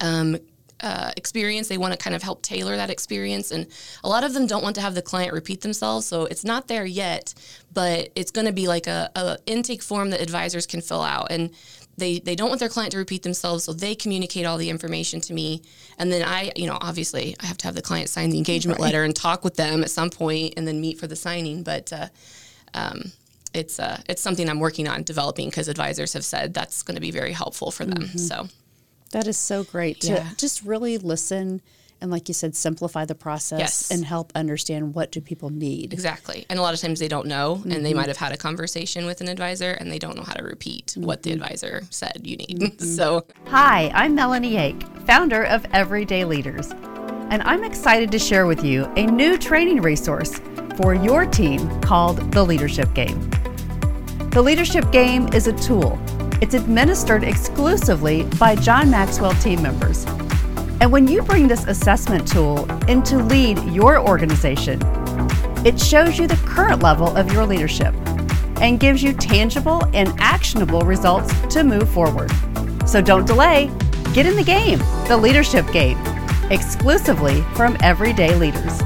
um, 0.00 0.38
uh, 0.80 1.10
experience. 1.16 1.68
They 1.68 1.78
want 1.78 1.92
to 1.92 1.98
kind 1.98 2.14
of 2.14 2.22
help 2.22 2.42
tailor 2.42 2.76
that 2.76 2.90
experience. 2.90 3.50
And 3.50 3.66
a 4.04 4.08
lot 4.08 4.24
of 4.24 4.34
them 4.34 4.46
don't 4.46 4.62
want 4.62 4.74
to 4.76 4.80
have 4.80 4.94
the 4.94 5.02
client 5.02 5.32
repeat 5.32 5.60
themselves. 5.60 6.06
So 6.06 6.24
it's 6.26 6.44
not 6.44 6.68
there 6.68 6.86
yet, 6.86 7.34
but 7.72 8.10
it's 8.14 8.30
going 8.30 8.46
to 8.46 8.52
be 8.52 8.68
like 8.68 8.86
a, 8.86 9.10
a, 9.14 9.38
intake 9.46 9.82
form 9.82 10.10
that 10.10 10.20
advisors 10.20 10.66
can 10.66 10.80
fill 10.80 11.02
out. 11.02 11.28
And 11.30 11.50
they, 11.96 12.20
they 12.20 12.36
don't 12.36 12.48
want 12.48 12.60
their 12.60 12.68
client 12.68 12.92
to 12.92 12.98
repeat 12.98 13.22
themselves. 13.22 13.64
So 13.64 13.72
they 13.72 13.94
communicate 13.94 14.46
all 14.46 14.56
the 14.56 14.70
information 14.70 15.20
to 15.22 15.34
me. 15.34 15.62
And 15.98 16.12
then 16.12 16.22
I, 16.22 16.52
you 16.54 16.66
know, 16.66 16.78
obviously 16.80 17.34
I 17.40 17.46
have 17.46 17.58
to 17.58 17.66
have 17.66 17.74
the 17.74 17.82
client 17.82 18.08
sign 18.08 18.30
the 18.30 18.38
engagement 18.38 18.78
right. 18.78 18.86
letter 18.86 19.02
and 19.02 19.14
talk 19.14 19.42
with 19.42 19.56
them 19.56 19.82
at 19.82 19.90
some 19.90 20.10
point 20.10 20.54
and 20.56 20.66
then 20.66 20.80
meet 20.80 20.98
for 20.98 21.08
the 21.08 21.16
signing. 21.16 21.62
But, 21.64 21.92
uh, 21.92 22.08
um, 22.74 23.12
it's 23.54 23.80
uh, 23.80 23.98
it's 24.08 24.20
something 24.20 24.48
I'm 24.48 24.60
working 24.60 24.86
on 24.88 25.02
developing 25.02 25.48
because 25.48 25.68
advisors 25.68 26.12
have 26.12 26.24
said 26.24 26.52
that's 26.52 26.82
going 26.82 26.96
to 26.96 27.00
be 27.00 27.10
very 27.10 27.32
helpful 27.32 27.70
for 27.70 27.86
them. 27.86 28.02
Mm-hmm. 28.02 28.18
So 28.18 28.48
That 29.12 29.26
is 29.26 29.36
so 29.38 29.64
great 29.64 30.00
to 30.02 30.12
Yeah. 30.12 30.28
just 30.36 30.62
really 30.62 30.98
listen 30.98 31.60
and, 32.00 32.12
like 32.12 32.28
you 32.28 32.34
said, 32.34 32.54
simplify 32.54 33.04
the 33.04 33.14
process 33.16 33.58
Yes. 33.58 33.90
and 33.90 34.04
help 34.04 34.30
understand 34.36 34.94
what 34.94 35.10
do 35.10 35.20
people 35.20 35.50
need. 35.50 35.92
Exactly. 35.92 36.46
And 36.48 36.56
a 36.56 36.62
lot 36.62 36.72
of 36.72 36.78
times 36.80 37.00
they 37.00 37.08
don't 37.08 37.26
know, 37.26 37.54
and 37.64 37.72
Mm-hmm. 37.72 37.82
they 37.82 37.92
might 37.94 38.06
have 38.06 38.18
had 38.18 38.30
a 38.30 38.36
conversation 38.36 39.04
with 39.04 39.20
an 39.20 39.26
advisor 39.28 39.72
and 39.72 39.90
they 39.90 39.98
don't 39.98 40.14
know 40.16 40.22
how 40.22 40.34
to 40.34 40.44
repeat 40.44 40.94
what 40.96 41.22
Mm-hmm. 41.22 41.28
the 41.30 41.32
advisor 41.44 41.82
said 41.90 42.20
you 42.22 42.36
need. 42.36 42.80
so, 42.96 43.26
Hi, 43.46 43.90
I'm 43.94 44.14
Melanie 44.14 44.56
Ake, 44.56 44.80
founder 45.06 45.42
of 45.42 45.66
Everyday 45.72 46.24
Leaders, 46.24 46.70
and 47.30 47.42
I'm 47.42 47.64
excited 47.64 48.12
to 48.12 48.18
share 48.20 48.46
with 48.46 48.62
you 48.64 48.84
a 48.96 49.04
new 49.06 49.36
training 49.36 49.80
resource 49.82 50.40
for 50.76 50.94
your 50.94 51.26
team 51.26 51.68
called 51.80 52.30
the 52.30 52.44
Leadership 52.44 52.94
Game. 52.94 53.18
The 54.30 54.40
Leadership 54.40 54.92
Game 54.92 55.26
is 55.32 55.48
a 55.48 55.52
tool. 55.54 55.98
It's 56.40 56.54
administered 56.54 57.24
exclusively 57.24 58.22
by 58.38 58.54
John 58.54 58.90
Maxwell 58.90 59.34
team 59.34 59.60
members. 59.60 60.04
And 60.80 60.92
when 60.92 61.08
you 61.08 61.22
bring 61.22 61.48
this 61.48 61.64
assessment 61.66 62.28
tool 62.28 62.70
into 62.84 63.18
lead 63.18 63.58
your 63.64 63.98
organization, 63.98 64.80
it 65.66 65.80
shows 65.80 66.16
you 66.16 66.28
the 66.28 66.40
current 66.46 66.80
level 66.80 67.08
of 67.16 67.32
your 67.32 67.44
leadership 67.44 67.92
and 68.60 68.78
gives 68.78 69.02
you 69.02 69.12
tangible 69.12 69.84
and 69.92 70.14
actionable 70.20 70.82
results 70.82 71.34
to 71.48 71.64
move 71.64 71.88
forward. 71.88 72.30
So 72.86 73.00
don't 73.02 73.26
delay. 73.26 73.68
Get 74.14 74.24
in 74.24 74.36
the 74.36 74.44
game, 74.44 74.78
the 75.08 75.16
leadership 75.16 75.66
game, 75.72 75.98
exclusively 76.50 77.42
from 77.54 77.76
everyday 77.82 78.36
leaders. 78.36 78.80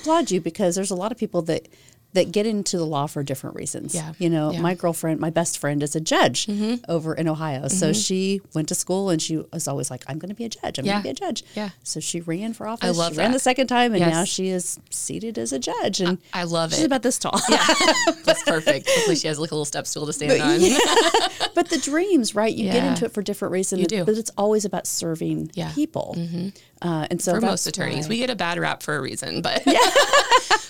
Applaud 0.00 0.30
you 0.30 0.40
because 0.40 0.74
there's 0.74 0.90
a 0.90 0.96
lot 0.96 1.12
of 1.12 1.18
people 1.18 1.42
that 1.42 1.68
that 2.14 2.32
get 2.32 2.46
into 2.46 2.78
the 2.78 2.86
law 2.86 3.06
for 3.06 3.22
different 3.22 3.54
reasons. 3.54 3.94
Yeah. 3.94 4.14
You 4.18 4.30
know, 4.30 4.50
Yeah. 4.50 4.62
my 4.62 4.72
girlfriend, 4.74 5.20
my 5.20 5.28
best 5.28 5.58
friend 5.58 5.82
is 5.82 5.94
a 5.94 6.00
judge 6.00 6.46
Mm-hmm. 6.46 6.90
over 6.90 7.12
in 7.14 7.28
Ohio. 7.28 7.68
So 7.68 7.92
she 7.92 8.40
went 8.54 8.68
to 8.68 8.74
school 8.74 9.10
and 9.10 9.20
she 9.20 9.36
was 9.52 9.68
always 9.68 9.90
like, 9.90 10.04
I'm 10.08 10.18
going 10.18 10.30
to 10.30 10.34
be 10.34 10.46
a 10.46 10.48
judge. 10.48 10.78
I'm 10.78 10.86
Yeah. 10.86 11.02
going 11.02 11.14
to 11.16 11.20
be 11.20 11.26
a 11.26 11.28
judge. 11.28 11.44
Yeah. 11.54 11.68
So 11.82 12.00
she 12.00 12.22
ran 12.22 12.54
for 12.54 12.66
office. 12.66 12.88
I 12.88 12.92
love 12.98 13.12
she 13.12 13.18
ran 13.18 13.32
the 13.32 13.38
second 13.38 13.66
time 13.66 13.92
and 13.92 14.00
Yes. 14.00 14.10
now 14.10 14.24
she 14.24 14.48
is 14.48 14.80
seated 14.88 15.36
as 15.36 15.52
a 15.52 15.58
judge. 15.58 16.00
And 16.00 16.16
I 16.32 16.44
love 16.44 16.70
she's 16.70 16.78
it. 16.78 16.80
She's 16.80 16.86
about 16.86 17.02
this 17.02 17.18
tall. 17.18 17.38
Yeah. 17.50 17.66
That's 18.24 18.42
perfect. 18.42 18.88
Hopefully, 18.88 19.16
she 19.16 19.28
has 19.28 19.38
like 19.38 19.50
a 19.50 19.54
little 19.54 19.66
step 19.66 19.86
stool 19.86 20.06
to 20.06 20.12
stand 20.14 20.32
on. 20.40 20.60
but 21.54 21.68
the 21.68 21.78
dreams, 21.78 22.34
right? 22.34 22.54
You 22.54 22.72
get 22.72 22.84
into 22.86 23.04
it 23.04 23.12
for 23.12 23.20
different 23.20 23.52
reasons. 23.52 23.82
You 23.82 23.86
do. 23.86 24.04
But 24.06 24.16
it's 24.16 24.30
always 24.38 24.64
about 24.64 24.86
serving 24.86 25.50
Yeah. 25.52 25.72
Mm-hmm. 25.72 26.48
People. 26.80 26.92
Uh, 26.92 27.06
and 27.10 27.20
so 27.22 27.34
For 27.34 27.40
most 27.40 27.66
attorneys, 27.66 28.06
why- 28.06 28.10
we 28.10 28.18
get 28.18 28.30
a 28.30 28.36
bad 28.36 28.58
rap 28.58 28.82
for 28.82 28.96
a 28.96 29.00
reason, 29.00 29.42
but 29.42 29.62
yeah. 29.66 29.78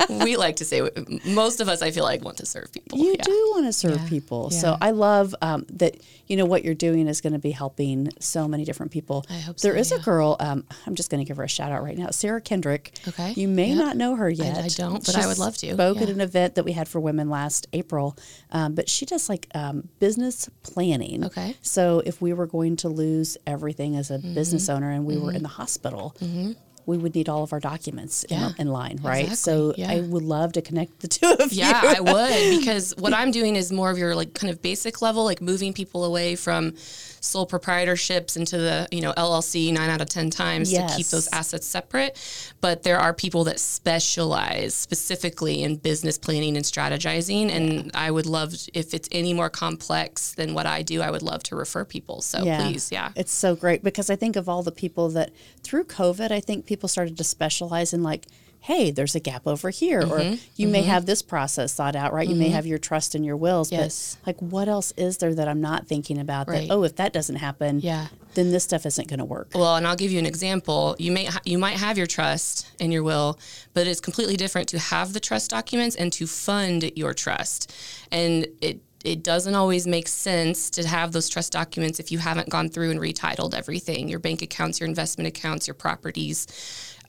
we 0.25 0.37
like 0.37 0.57
to 0.57 0.65
say 0.65 0.88
most 1.27 1.61
of 1.61 1.69
us, 1.69 1.83
I 1.83 1.91
feel 1.91 2.05
like, 2.05 2.23
want 2.25 2.38
to 2.38 2.47
serve 2.47 2.73
people. 2.73 2.99
You 2.99 3.15
Yeah. 3.19 3.23
do 3.25 3.50
want 3.55 3.67
to 3.67 3.73
serve 3.73 4.00
Yeah. 4.03 4.09
people. 4.09 4.49
Yeah. 4.53 4.59
So 4.59 4.77
I 4.81 4.91
love 4.93 5.35
um, 5.43 5.67
that, 5.75 5.97
you 6.28 6.37
know, 6.37 6.44
what 6.44 6.64
you're 6.64 6.75
doing 6.75 7.08
is 7.08 7.20
going 7.20 7.32
to 7.32 7.38
be 7.38 7.50
helping 7.50 8.11
so 8.20 8.47
many 8.47 8.64
different 8.64 8.92
people. 8.92 9.25
I 9.30 9.38
hope 9.38 9.56
There 9.58 9.75
so, 9.75 9.80
is 9.80 9.92
a 9.92 9.99
girl, 9.99 10.37
um, 10.40 10.64
I'm 10.87 10.94
just 10.94 11.11
going 11.11 11.25
to 11.25 11.26
give 11.28 11.37
her 11.38 11.44
a 11.44 11.49
shout 11.49 11.73
out 11.73 11.82
right 11.82 11.97
now, 11.97 12.11
Sarah 12.11 12.40
Kendrick. 12.40 12.92
Okay. 13.08 13.32
You 13.32 13.49
may 13.49 13.68
Yeah. 13.70 13.75
not 13.76 13.97
know 13.97 14.14
her 14.16 14.28
yet. 14.30 14.58
I 14.58 14.68
don't, 14.68 15.04
but 15.04 15.16
I 15.16 15.26
would 15.26 15.38
love 15.38 15.56
to. 15.58 15.73
spoke 15.73 16.00
at 16.02 16.08
an 16.11 16.20
event 16.20 16.54
that 16.56 16.64
we 16.64 16.73
had 16.73 16.87
for 16.88 17.00
women 17.00 17.30
last 17.30 17.66
April. 17.73 18.16
Um, 18.52 18.75
but 18.75 18.88
she 18.88 19.06
does 19.06 19.28
like 19.28 19.49
um, 19.54 19.88
business 19.99 20.49
planning. 20.62 21.25
Okay. 21.25 21.56
So 21.62 22.02
if 22.04 22.20
we 22.20 22.32
were 22.32 22.47
going 22.47 22.76
to 22.76 22.88
lose 22.88 23.37
everything 23.47 23.97
as 23.97 24.11
a 24.11 24.18
Mm-hmm. 24.18 24.35
business 24.35 24.68
owner 24.68 24.90
and 24.90 25.04
we 25.06 25.16
were 25.16 25.32
in 25.32 25.42
the 25.42 25.49
hospital, 25.49 26.14
we 26.88 26.97
would 26.97 27.14
need 27.14 27.28
all 27.28 27.42
of 27.42 27.52
our 27.52 27.61
documents 27.61 28.25
Yeah. 28.30 28.49
in, 28.59 28.62
in 28.62 28.68
line, 28.68 28.99
right? 29.02 29.25
Exactly. 29.28 29.37
So 29.37 29.75
Yeah. 29.76 29.90
I 29.92 30.00
would 30.00 30.23
love 30.25 30.52
to 30.54 30.62
connect 30.62 31.00
the 31.00 31.09
two 31.16 31.30
of 31.45 31.52
Yeah, 31.52 31.83
you. 31.83 31.88
Yeah, 31.88 31.94
I 31.98 32.01
would 32.01 32.59
because 32.59 32.94
what 32.96 33.12
I'm 33.12 33.31
doing 33.31 33.57
is 33.57 33.70
more 33.70 33.90
of 33.90 33.98
your 33.98 34.14
like 34.14 34.33
kind 34.35 34.51
of 34.51 34.62
basic 34.62 35.03
level, 35.03 35.22
like 35.24 35.40
moving 35.42 35.72
people 35.74 36.05
away 36.05 36.35
from 36.35 36.74
sole 37.20 37.46
proprietorships 37.46 38.37
into 38.37 38.59
the 38.59 38.88
you 38.90 39.00
know 39.00 39.12
LLC 39.12 39.72
nine 39.72 39.90
out 39.90 40.00
of 40.00 40.09
ten 40.09 40.31
times 40.31 40.72
to 40.72 40.87
keep 40.96 41.07
those 41.09 41.28
assets 41.33 41.66
separate. 41.66 42.18
But 42.61 42.83
there 42.83 42.98
are 42.98 43.12
people 43.12 43.44
that 43.44 43.61
specialize 43.61 44.74
specifically 44.74 45.62
in 45.62 45.76
business 45.76 46.18
planning 46.18 46.57
and 46.57 46.64
strategizing, 46.64 47.50
and 47.50 47.90
I 47.94 48.11
would 48.11 48.26
love 48.26 48.54
if 48.74 48.94
it's 48.94 49.09
any 49.12 49.35
more 49.35 49.50
complex 49.50 50.35
than 50.35 50.54
what 50.54 50.66
I 50.66 50.83
do, 50.83 51.02
I 51.02 51.11
would 51.11 51.22
love 51.22 51.42
to 51.44 51.57
refer 51.57 51.85
people. 51.85 52.20
So 52.22 52.42
please, 52.42 52.90
yeah. 52.92 53.12
It's 53.16 53.33
so 53.33 53.54
great 53.54 53.83
because 53.83 54.11
I 54.11 54.16
think 54.16 54.37
of 54.37 54.48
all 54.48 54.62
the 54.62 54.72
people 54.72 55.09
that 55.11 55.31
through 55.62 55.85
COVID, 55.85 56.31
I 56.31 56.40
think 56.40 56.66
people 56.66 56.88
started 56.88 57.16
to 57.18 57.24
specialize 57.24 57.92
in 57.92 58.02
like, 58.02 58.26
hey, 58.61 58.90
there's 58.90 59.14
a 59.14 59.21
gap 59.21 59.47
over 59.47 59.71
here. 59.71 60.01
Or 60.03 60.18
Mm-hmm. 60.18 60.35
you 60.57 60.68
may 60.68 60.83
have 60.83 61.07
this 61.07 61.23
process 61.23 61.73
thought 61.75 61.97
out, 61.97 62.12
right? 62.12 62.29
You 62.29 62.35
may 62.35 62.49
have 62.51 62.66
your 62.66 62.79
trust 62.79 63.14
and 63.14 63.25
your 63.25 63.37
wills. 63.37 63.73
Yes. 63.73 64.18
But 64.25 64.27
like, 64.27 64.53
what 64.53 64.68
else 64.68 64.92
is 64.97 65.18
there 65.18 65.35
that 65.35 65.49
I'm 65.49 65.61
not 65.61 65.87
thinking 65.87 66.18
about 66.18 66.49
Right. 66.49 66.68
that, 66.68 66.75
oh, 66.75 66.83
if 66.83 66.97
that 66.97 67.12
doesn't 67.12 67.37
happen, 67.37 67.81
Yeah. 67.81 68.09
then 68.35 68.51
this 68.51 68.64
stuff 68.64 68.85
isn't 68.85 69.09
going 69.09 69.21
to 69.21 69.25
work. 69.25 69.53
Well, 69.55 69.77
and 69.77 69.87
I'll 69.87 69.97
give 69.97 70.11
you 70.11 70.18
an 70.18 70.27
example. 70.27 70.97
You 70.99 71.12
may 71.12 71.25
ha- 71.27 71.40
you 71.44 71.57
might 71.59 71.77
have 71.79 71.97
your 71.97 72.07
trust 72.07 72.66
and 72.81 72.92
your 72.92 73.03
will, 73.03 73.38
but 73.75 73.87
it's 73.87 74.01
completely 74.01 74.37
different 74.37 74.68
to 74.71 74.79
have 74.79 75.12
the 75.12 75.21
trust 75.21 75.51
documents 75.51 75.97
and 75.97 76.12
to 76.14 76.27
fund 76.27 76.90
your 76.97 77.14
trust. 77.14 77.73
And 78.12 78.47
it 78.61 78.81
it 79.05 79.23
doesn't 79.23 79.55
always 79.55 79.87
make 79.87 80.09
sense 80.09 80.68
to 80.71 80.85
have 80.87 81.12
those 81.12 81.29
trust 81.29 81.53
documents 81.53 82.01
if 82.01 82.11
you 82.11 82.18
haven't 82.18 82.49
gone 82.49 82.68
through 82.68 82.90
and 82.90 82.99
retitled 82.99 83.55
everything 83.55 84.09
your 84.09 84.18
bank 84.18 84.42
accounts, 84.42 84.81
your 84.81 84.88
investment 84.88 85.29
accounts, 85.29 85.68
your 85.68 85.75
properties. 85.75 86.49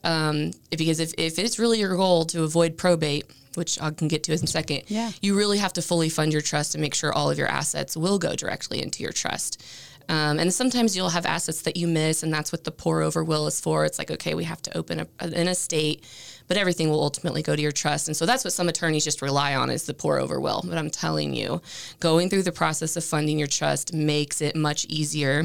Um, 0.02 0.52
because 0.76 0.98
if, 1.00 1.12
if 1.18 1.38
it's 1.38 1.58
really 1.58 1.78
your 1.78 1.94
goal 1.96 2.24
to 2.26 2.42
avoid 2.42 2.76
probate, 2.78 3.24
which 3.54 3.80
I 3.82 3.90
can 3.90 4.08
get 4.08 4.22
to 4.24 4.32
in 4.32 4.42
a 4.42 4.46
second, 4.46 4.82
Yeah. 4.88 5.10
you 5.20 5.36
really 5.36 5.58
have 5.58 5.72
to 5.74 5.82
fully 5.82 6.08
fund 6.08 6.32
your 6.32 6.40
trust 6.42 6.74
and 6.74 6.80
make 6.82 6.94
sure 6.94 7.12
all 7.12 7.30
of 7.30 7.36
your 7.38 7.48
assets 7.48 7.96
will 7.96 8.18
go 8.18 8.34
directly 8.34 8.80
into 8.82 9.02
your 9.02 9.12
trust. 9.12 9.62
Um, 10.08 10.38
and 10.40 10.52
sometimes 10.52 10.96
you'll 10.96 11.10
have 11.10 11.26
assets 11.26 11.62
that 11.62 11.76
you 11.76 11.86
miss, 11.86 12.22
and 12.22 12.32
that's 12.32 12.50
what 12.50 12.64
the 12.64 12.72
pour 12.72 13.00
over 13.02 13.22
will 13.22 13.46
is 13.46 13.60
for. 13.60 13.84
It's 13.84 13.98
like, 13.98 14.10
okay, 14.10 14.34
we 14.34 14.44
have 14.44 14.60
to 14.62 14.76
open 14.76 15.00
a, 15.00 15.06
an 15.20 15.46
estate, 15.46 16.04
but 16.48 16.56
everything 16.56 16.90
will 16.90 17.00
ultimately 17.02 17.42
go 17.42 17.54
to 17.54 17.62
your 17.62 17.70
trust. 17.70 18.08
And 18.08 18.16
so 18.16 18.26
that's 18.26 18.42
what 18.42 18.52
some 18.52 18.68
attorneys 18.68 19.04
just 19.04 19.22
rely 19.22 19.54
on 19.54 19.70
is 19.70 19.84
the 19.84 19.94
pour 19.94 20.18
over 20.18 20.40
will. 20.40 20.64
But 20.66 20.78
I'm 20.78 20.90
telling 20.90 21.34
you, 21.34 21.60
going 22.00 22.28
through 22.28 22.42
the 22.42 22.50
process 22.52 22.96
of 22.96 23.04
funding 23.04 23.38
your 23.38 23.46
trust 23.46 23.92
makes 23.92 24.40
it 24.40 24.56
much 24.56 24.84
easier 24.86 25.44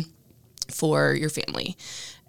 for 0.72 1.14
your 1.14 1.30
family. 1.30 1.78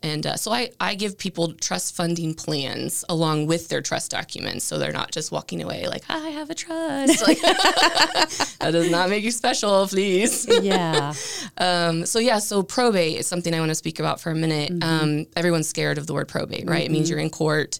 And 0.02 0.26
uh, 0.26 0.36
so 0.36 0.52
I, 0.52 0.70
I 0.80 0.94
give 0.94 1.18
people 1.18 1.52
trust 1.54 1.96
funding 1.96 2.34
plans 2.34 3.04
along 3.08 3.46
with 3.46 3.68
their 3.68 3.80
trust 3.80 4.10
documents. 4.10 4.64
So 4.64 4.78
they're 4.78 4.92
not 4.92 5.10
just 5.10 5.32
walking 5.32 5.62
away 5.62 5.88
like, 5.88 6.04
I 6.08 6.28
have 6.30 6.50
a 6.50 6.54
trust. 6.54 7.26
Like, 7.26 7.40
that 7.42 8.70
does 8.72 8.90
not 8.90 9.10
make 9.10 9.24
you 9.24 9.30
special, 9.30 9.86
please. 9.88 10.46
yeah. 10.62 11.12
Um, 11.58 12.04
so 12.04 12.18
yeah, 12.18 12.38
so 12.38 12.62
probate 12.62 13.16
is 13.16 13.26
something 13.26 13.54
I 13.54 13.60
want 13.60 13.70
to 13.70 13.74
speak 13.74 13.98
about 13.98 14.20
for 14.20 14.30
a 14.30 14.34
minute. 14.34 14.70
Mm-hmm. 14.70 14.82
Um, 14.82 15.26
everyone's 15.34 15.68
scared 15.68 15.96
of 15.96 16.06
the 16.06 16.12
word 16.12 16.28
probate, 16.28 16.68
right? 16.68 16.84
It 16.84 16.90
means 16.90 17.08
you're 17.08 17.18
in 17.18 17.30
court. 17.30 17.78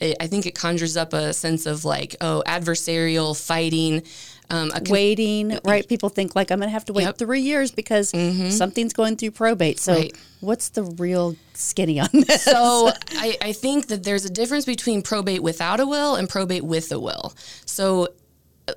It, 0.00 0.16
I 0.20 0.26
think 0.26 0.46
it 0.46 0.54
conjures 0.54 0.96
up 0.96 1.12
a 1.12 1.32
sense 1.32 1.66
of 1.66 1.84
like, 1.84 2.16
oh, 2.20 2.42
adversarial 2.46 3.38
fighting. 3.40 4.02
Um, 4.50 4.70
con- 4.70 4.82
Waiting, 4.90 5.58
right? 5.64 5.88
People 5.88 6.10
think 6.10 6.36
like 6.36 6.50
I'm 6.50 6.58
going 6.58 6.68
to 6.68 6.72
have 6.72 6.84
to 6.86 6.92
wait 6.92 7.04
Yep. 7.04 7.16
three 7.18 7.40
years 7.40 7.70
because 7.70 8.10
something's 8.54 8.92
going 8.92 9.16
through 9.16 9.30
probate. 9.30 9.78
So, 9.80 9.94
Right. 9.94 10.12
what's 10.40 10.68
the 10.68 10.82
real 10.82 11.34
skinny 11.54 11.98
on 11.98 12.08
this? 12.12 12.42
so 12.42 12.90
I, 13.12 13.38
I 13.40 13.52
think 13.52 13.86
that 13.86 14.04
there's 14.04 14.26
a 14.26 14.30
difference 14.30 14.66
between 14.66 15.00
probate 15.00 15.42
without 15.42 15.80
a 15.80 15.86
will 15.86 16.14
and 16.16 16.28
probate 16.28 16.62
with 16.64 16.92
a 16.92 17.00
will. 17.00 17.32
So 17.64 18.08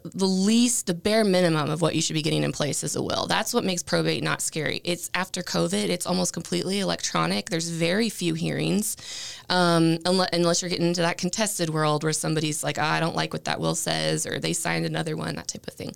the 0.04 0.26
least, 0.26 0.88
the 0.88 0.94
bare 0.94 1.24
minimum 1.24 1.70
of 1.70 1.82
what 1.82 1.96
you 1.96 2.02
should 2.02 2.14
be 2.14 2.22
getting 2.22 2.44
in 2.44 2.52
place 2.52 2.84
is 2.84 2.96
a 2.96 3.02
will. 3.02 3.26
That's 3.28 3.54
what 3.54 3.64
makes 3.64 3.84
probate 3.84 4.22
not 4.22 4.42
scary. 4.42 4.82
It's 4.84 5.10
after 5.14 5.42
COVID, 5.42 5.88
it's 5.90 6.06
almost 6.06 6.34
completely 6.34 6.80
electronic. 6.80 7.50
There's 7.50 7.70
very 7.70 8.10
few 8.10 8.34
hearings, 8.34 8.98
um, 9.50 9.98
unless, 10.06 10.30
unless 10.34 10.62
you're 10.62 10.70
getting 10.70 10.88
into 10.88 11.02
that 11.02 11.18
contested 11.18 11.70
world 11.70 12.04
where 12.04 12.12
somebody's 12.12 12.64
like, 12.64 12.78
"Ah, 12.78 12.94
I 12.94 13.00
don't 13.00 13.16
like 13.16 13.32
what 13.32 13.46
that 13.46 13.62
will 13.62 13.76
says, 13.76 14.26
or 14.26 14.40
they 14.40 14.52
signed 14.54 14.86
another 14.86 15.16
one, 15.16 15.36
that 15.36 15.48
type 15.48 15.68
of 15.68 15.74
thing. 15.74 15.96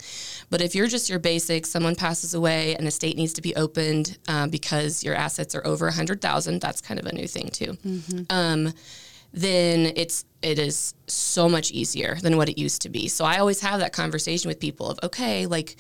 But 0.50 0.62
if 0.62 0.74
you're 0.74 0.88
just 0.88 1.10
your 1.10 1.20
basic, 1.20 1.66
someone 1.66 1.96
passes 1.96 2.34
away, 2.34 2.76
an 2.76 2.88
estate 2.88 3.18
needs 3.18 3.34
to 3.34 3.42
be 3.42 3.54
opened 3.56 4.18
um, 4.30 4.50
because 4.50 5.04
your 5.04 5.16
assets 5.16 5.54
are 5.54 5.66
over 5.68 5.88
a 5.88 5.94
hundred 5.94 6.22
thousand. 6.22 6.62
That's 6.62 6.80
kind 6.80 7.00
of 7.00 7.06
a 7.06 7.14
new 7.14 7.28
thing 7.28 7.50
too. 7.50 7.78
Um, 8.30 8.74
then 9.34 9.94
it's 9.96 10.26
it 10.42 10.60
is 10.60 10.94
so 11.08 11.48
much 11.48 11.72
easier 11.72 12.16
than 12.16 12.36
what 12.38 12.50
it 12.50 12.58
used 12.58 12.82
to 12.82 12.90
be. 12.90 13.08
So 13.08 13.26
I 13.26 13.38
always 13.38 13.62
have 13.62 13.80
that 13.80 13.94
conversation 13.94 14.48
with 14.48 14.60
people 14.60 14.90
of 14.90 15.00
okay, 15.04 15.46
like 15.46 15.78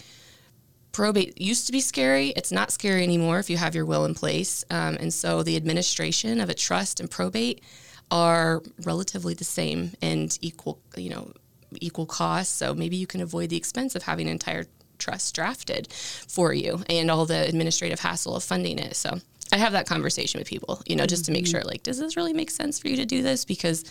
probate 0.92 1.40
used 1.40 1.66
to 1.68 1.72
be 1.72 1.82
scary. 1.82 2.30
It's 2.30 2.52
not 2.52 2.72
scary 2.72 3.04
anymore 3.04 3.40
if 3.40 3.50
you 3.50 3.58
have 3.58 3.76
your 3.76 3.86
will 3.86 4.06
in 4.06 4.14
place. 4.14 4.64
Um, 4.70 4.98
and 5.00 5.14
so 5.14 5.44
the 5.44 5.56
administration 5.56 6.40
of 6.40 6.50
a 6.50 6.54
trust 6.54 7.00
and 7.00 7.10
probate 7.10 7.62
are 8.10 8.62
relatively 8.84 9.34
the 9.34 9.46
same 9.46 9.94
and 10.02 10.38
equal, 10.42 10.80
you 10.98 11.10
know, 11.10 11.32
equal 11.80 12.06
cost. 12.06 12.58
So 12.58 12.74
maybe 12.74 12.98
you 12.98 13.08
can 13.08 13.22
avoid 13.22 13.50
the 13.50 13.58
expense 13.58 13.96
of 13.96 14.04
having 14.04 14.28
an 14.28 14.34
entire 14.34 14.66
trust 14.98 15.34
drafted 15.34 15.92
for 15.92 16.54
you 16.54 16.84
and 16.90 17.10
all 17.10 17.26
the 17.26 17.48
administrative 17.48 18.02
hassle 18.02 18.36
of 18.36 18.44
funding 18.44 18.78
it. 18.78 18.96
So 18.96 19.20
I 19.52 19.58
have 19.58 19.74
that 19.74 19.86
conversation 19.88 20.40
with 20.40 20.48
people, 20.48 20.82
you 20.88 20.96
know, 20.96 21.06
just 21.06 21.26
to 21.26 21.32
make 21.32 21.44
Mm-hmm. 21.46 21.52
sure, 21.52 21.62
like, 21.64 21.84
does 21.84 22.00
this 22.00 22.16
really 22.16 22.34
make 22.34 22.50
sense 22.52 22.80
for 22.80 22.88
you 22.88 22.96
to 22.98 23.06
do 23.06 23.22
this? 23.22 23.44
Because 23.46 23.84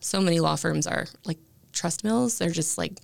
so 0.00 0.20
many 0.20 0.38
law 0.40 0.56
firms 0.56 0.86
are 0.86 1.06
like 1.24 1.38
trust 1.72 2.04
mills. 2.04 2.38
They're 2.38 2.50
just 2.50 2.78
like 2.78 2.98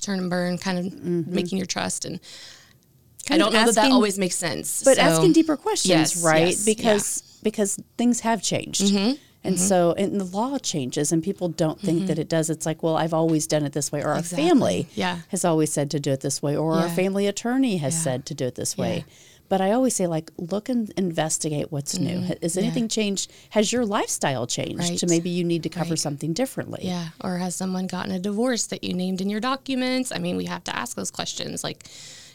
turn 0.00 0.18
and 0.18 0.30
burn, 0.30 0.56
kind 0.58 0.78
of 0.78 1.04
making 1.26 1.58
your 1.58 1.66
trust. 1.66 2.04
And 2.04 2.16
I 2.16 2.18
Mm-hmm. 2.20 3.28
Kind 3.28 3.42
of 3.42 3.52
don't 3.52 3.60
know 3.60 3.66
that 3.66 3.74
that 3.82 3.92
always 3.92 4.18
makes 4.18 4.34
sense. 4.36 4.82
but 4.82 4.96
So- 4.96 5.02
asking 5.02 5.32
deeper 5.34 5.56
questions, 5.56 5.88
Yes, 5.90 6.22
right? 6.24 6.48
yes, 6.48 6.64
because 6.64 7.22
because 7.42 7.78
things 7.98 8.20
have 8.20 8.42
changed. 8.42 8.80
Mm-hmm. 8.82 9.14
And 9.44 9.58
so, 9.58 9.92
and 9.96 10.20
the 10.20 10.24
law 10.24 10.58
changes, 10.58 11.12
and 11.12 11.22
people 11.22 11.48
don't 11.48 11.80
think 11.80 12.08
that 12.08 12.18
it 12.18 12.28
does. 12.28 12.50
It's 12.50 12.66
like, 12.66 12.82
well, 12.82 12.96
I've 12.98 13.14
always 13.14 13.46
done 13.46 13.64
it 13.64 13.72
this 13.72 13.90
way, 13.92 14.02
or 14.02 14.08
our 14.12 14.22
family 14.22 14.88
Yeah. 14.94 15.20
has 15.28 15.44
always 15.46 15.72
said 15.72 15.90
to 15.92 16.00
do 16.00 16.10
it 16.12 16.20
this 16.20 16.42
way, 16.42 16.54
or 16.56 16.74
our 16.74 16.90
family 16.90 17.26
attorney 17.26 17.78
has 17.78 17.94
Yeah. 17.94 18.00
said 18.00 18.26
to 18.26 18.34
do 18.34 18.44
it 18.46 18.54
this 18.56 18.76
way. 18.76 19.04
But 19.50 19.60
I 19.60 19.72
always 19.72 19.94
say, 19.96 20.06
like, 20.06 20.30
look 20.38 20.68
and 20.70 20.88
investigate 20.96 21.70
what's 21.70 21.98
new. 21.98 22.20
Has 22.20 22.36
Mm-hmm. 22.38 22.58
Yeah. 22.58 22.64
anything 22.64 22.88
changed? 22.88 23.30
Has 23.50 23.72
your 23.72 23.84
lifestyle 23.84 24.46
changed 24.46 24.98
to 25.00 25.06
Right. 25.06 25.10
maybe 25.10 25.28
you 25.28 25.44
need 25.44 25.64
to 25.64 25.68
cover 25.68 25.90
Right. 25.90 25.98
something 25.98 26.32
differently? 26.32 26.82
Yeah. 26.84 27.08
Or 27.22 27.36
has 27.38 27.56
someone 27.56 27.86
gotten 27.88 28.12
a 28.12 28.20
divorce 28.20 28.64
that 28.68 28.82
you 28.84 28.94
named 28.94 29.20
in 29.20 29.28
your 29.28 29.40
documents? 29.40 30.12
I 30.14 30.18
mean, 30.18 30.36
we 30.36 30.46
have 30.46 30.62
to 30.64 30.74
ask 30.82 30.96
those 30.96 31.10
questions. 31.10 31.64
Like, 31.64 31.84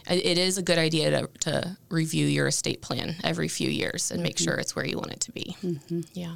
it 0.08 0.38
is 0.38 0.58
a 0.58 0.64
good 0.64 0.78
idea 0.78 1.12
to, 1.12 1.30
to 1.42 1.78
review 1.90 2.28
your 2.28 2.48
estate 2.48 2.82
plan 2.82 3.16
every 3.24 3.48
few 3.48 3.70
years 3.70 4.12
and 4.12 4.20
Mm-hmm. 4.20 4.24
make 4.24 4.38
sure 4.40 4.56
it's 4.56 4.76
where 4.76 4.86
you 4.86 4.98
want 4.98 5.12
it 5.12 5.20
to 5.22 5.32
be. 5.32 5.56
Yeah. 6.14 6.36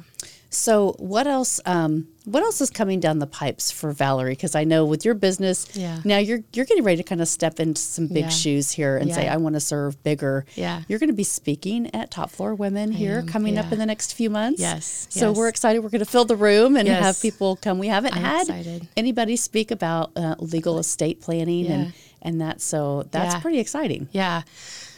So 0.52 0.96
what 0.98 1.28
else? 1.28 1.60
Um, 1.64 2.08
what 2.24 2.42
else 2.42 2.60
is 2.60 2.70
coming 2.70 2.98
down 2.98 3.20
the 3.20 3.26
pipes 3.28 3.70
for 3.70 3.92
Valarie? 3.94 4.30
Because 4.30 4.56
I 4.56 4.64
know 4.64 4.84
with 4.84 5.04
your 5.04 5.14
business, 5.14 5.66
Yeah. 5.74 6.00
now 6.04 6.18
you're 6.18 6.40
you're 6.52 6.64
getting 6.64 6.82
ready 6.82 6.96
to 6.96 7.04
kind 7.04 7.20
of 7.20 7.28
step 7.28 7.60
into 7.60 7.80
some 7.80 8.08
big 8.08 8.24
Yeah. 8.24 8.28
shoes 8.30 8.72
here 8.72 8.96
and 8.96 9.14
say, 9.14 9.28
I 9.28 9.36
want 9.36 9.54
to 9.54 9.60
serve 9.60 10.02
bigger. 10.02 10.44
Yeah. 10.56 10.82
You're 10.88 10.98
going 10.98 11.08
to 11.10 11.14
be 11.16 11.22
speaking 11.24 11.94
at 11.94 12.10
Top 12.10 12.30
Floor 12.32 12.56
Women 12.56 12.90
here 12.90 13.18
am, 13.20 13.26
coming 13.28 13.58
up 13.58 13.70
in 13.70 13.78
the 13.78 13.86
next 13.86 14.14
few 14.14 14.28
months. 14.28 14.60
Yes, 14.60 15.06
So 15.10 15.28
yes. 15.28 15.36
we're 15.36 15.48
excited. 15.48 15.80
We're 15.84 15.88
going 15.88 16.04
to 16.04 16.10
fill 16.10 16.24
the 16.24 16.36
room 16.36 16.76
and 16.76 16.88
have 16.88 17.20
people 17.22 17.54
come. 17.54 17.78
We 17.78 17.86
haven't 17.86 18.16
I'm 18.16 18.22
had 18.22 18.40
excited. 18.48 18.88
anybody 18.96 19.36
speak 19.36 19.70
about 19.70 20.10
uh, 20.16 20.34
legal 20.40 20.80
estate 20.80 21.20
planning 21.20 21.68
and 21.68 21.86
Yeah. 21.86 21.90
And 22.22 22.40
that. 22.40 22.60
So 22.60 23.04
that's 23.10 23.34
Yeah. 23.34 23.40
pretty 23.40 23.58
exciting. 23.58 24.08
Yeah. 24.12 24.42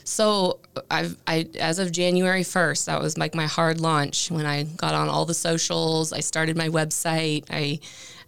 So 0.04 0.58
I've 0.90 1.16
I 1.26 1.46
as 1.60 1.78
of 1.78 1.92
January 1.92 2.42
first, 2.42 2.86
that 2.86 3.00
was 3.00 3.16
like 3.16 3.34
my 3.34 3.46
hard 3.46 3.80
launch 3.80 4.30
when 4.30 4.46
I 4.46 4.64
got 4.64 4.94
on 4.94 5.08
all 5.08 5.24
the 5.26 5.34
socials. 5.34 6.12
I 6.12 6.20
started 6.20 6.56
my 6.56 6.68
website. 6.68 7.44
I 7.50 7.78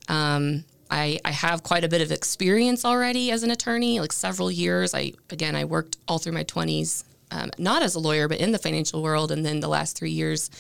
um 0.09 0.65
I, 0.91 1.19
I 1.25 1.31
have 1.33 1.63
quite 1.65 1.83
a 1.83 1.89
bit 1.89 2.03
of 2.03 2.13
experience 2.13 2.85
already 2.85 3.31
as 3.33 3.43
an 3.43 3.51
attorney, 3.51 3.99
like 4.01 4.13
several 4.13 4.51
years. 4.51 4.95
I 4.95 5.13
again 5.31 5.57
I 5.57 5.65
worked 5.65 5.97
all 6.07 6.19
through 6.19 6.35
my 6.35 6.45
twenties, 6.45 7.05
um, 7.33 7.51
not 7.59 7.83
as 7.83 7.95
a 7.97 7.99
lawyer, 7.99 8.29
but 8.29 8.39
in 8.39 8.53
the 8.53 8.59
financial 8.59 9.03
world, 9.03 9.33
and 9.33 9.45
then 9.45 9.59
the 9.61 9.69
last 9.69 9.97
three 9.97 10.11
years 10.13 10.51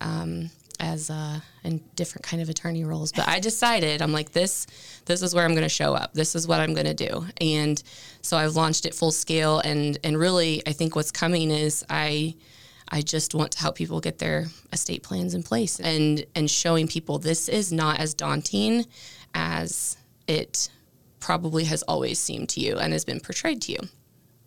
um, 0.00 0.50
as 0.80 1.10
uh, 1.10 1.40
in 1.64 1.80
different 1.96 2.24
kind 2.24 2.40
of 2.42 2.48
attorney 2.48 2.84
roles. 2.84 3.12
But 3.12 3.28
I 3.28 3.40
decided 3.40 4.00
I'm 4.02 4.12
like 4.12 4.32
this. 4.32 4.66
This 5.08 5.22
is 5.22 5.34
where 5.34 5.44
I'm 5.44 5.52
going 5.52 5.64
to 5.64 5.68
show 5.68 5.94
up. 5.94 6.14
This 6.14 6.36
is 6.36 6.46
what 6.46 6.60
I'm 6.60 6.74
going 6.74 6.86
to 6.86 6.94
do. 6.94 7.26
And 7.40 7.82
so 8.22 8.36
I've 8.36 8.54
launched 8.54 8.86
it 8.86 8.94
full 8.94 9.10
scale. 9.10 9.58
And 9.58 9.98
and 10.04 10.16
really, 10.16 10.62
I 10.66 10.72
think 10.72 10.94
what's 10.94 11.10
coming 11.10 11.50
is 11.50 11.84
I. 11.90 12.36
I 12.90 13.02
just 13.02 13.34
want 13.34 13.52
to 13.52 13.58
help 13.58 13.76
people 13.76 14.00
get 14.00 14.16
their 14.16 14.46
estate 14.72 15.02
plans 15.02 15.34
in 15.34 15.42
place 15.42 15.78
and 15.78 16.24
and 16.34 16.50
showing 16.50 16.88
people 16.88 17.18
this 17.18 17.46
is 17.46 17.70
not 17.70 18.00
as 18.00 18.14
daunting 18.14 18.86
as 19.34 19.98
it 20.26 20.70
probably 21.20 21.64
has 21.64 21.82
always 21.82 22.18
seemed 22.18 22.48
to 22.50 22.60
you 22.60 22.78
and 22.78 22.94
has 22.94 23.04
been 23.04 23.20
portrayed 23.20 23.60
to 23.62 23.72
you. 23.72 23.78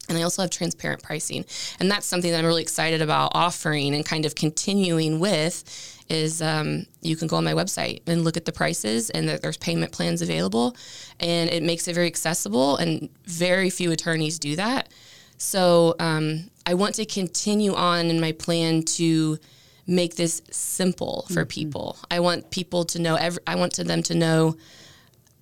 And 0.09 0.17
I 0.17 0.23
also 0.23 0.41
have 0.41 0.51
transparent 0.51 1.03
pricing. 1.03 1.45
And 1.79 1.89
that's 1.89 2.05
something 2.05 2.31
that 2.31 2.39
I'm 2.39 2.45
really 2.45 2.63
excited 2.63 3.01
about 3.01 3.31
offering 3.33 3.93
and 3.93 4.05
kind 4.05 4.25
of 4.25 4.35
continuing 4.35 5.19
with 5.19 5.63
is 6.11 6.41
um, 6.41 6.85
you 7.01 7.15
can 7.15 7.27
go 7.27 7.37
on 7.37 7.43
my 7.43 7.53
website 7.53 8.01
and 8.05 8.23
look 8.23 8.37
at 8.37 8.45
the 8.45 8.51
prices 8.51 9.09
and 9.09 9.27
that 9.29 9.41
there's 9.41 9.57
payment 9.57 9.91
plans 9.91 10.21
available. 10.21 10.75
And 11.19 11.49
it 11.49 11.63
makes 11.63 11.87
it 11.87 11.95
very 11.95 12.07
accessible 12.07 12.77
and 12.77 13.09
very 13.25 13.69
few 13.69 13.91
attorneys 13.91 14.37
do 14.37 14.55
that. 14.57 14.89
So 15.37 15.95
um, 15.99 16.51
I 16.65 16.75
want 16.75 16.95
to 16.95 17.05
continue 17.05 17.73
on 17.73 18.07
in 18.07 18.19
my 18.19 18.33
plan 18.33 18.83
to 18.97 19.39
make 19.87 20.15
this 20.15 20.41
simple 20.51 21.25
for 21.33 21.45
people. 21.45 21.97
I 22.11 22.19
want 22.19 22.51
people 22.51 22.85
to 22.85 22.99
know, 22.99 23.15
every, 23.15 23.41
I 23.47 23.55
want 23.55 23.73
to 23.73 23.83
them 23.83 24.03
to 24.03 24.13
know 24.13 24.57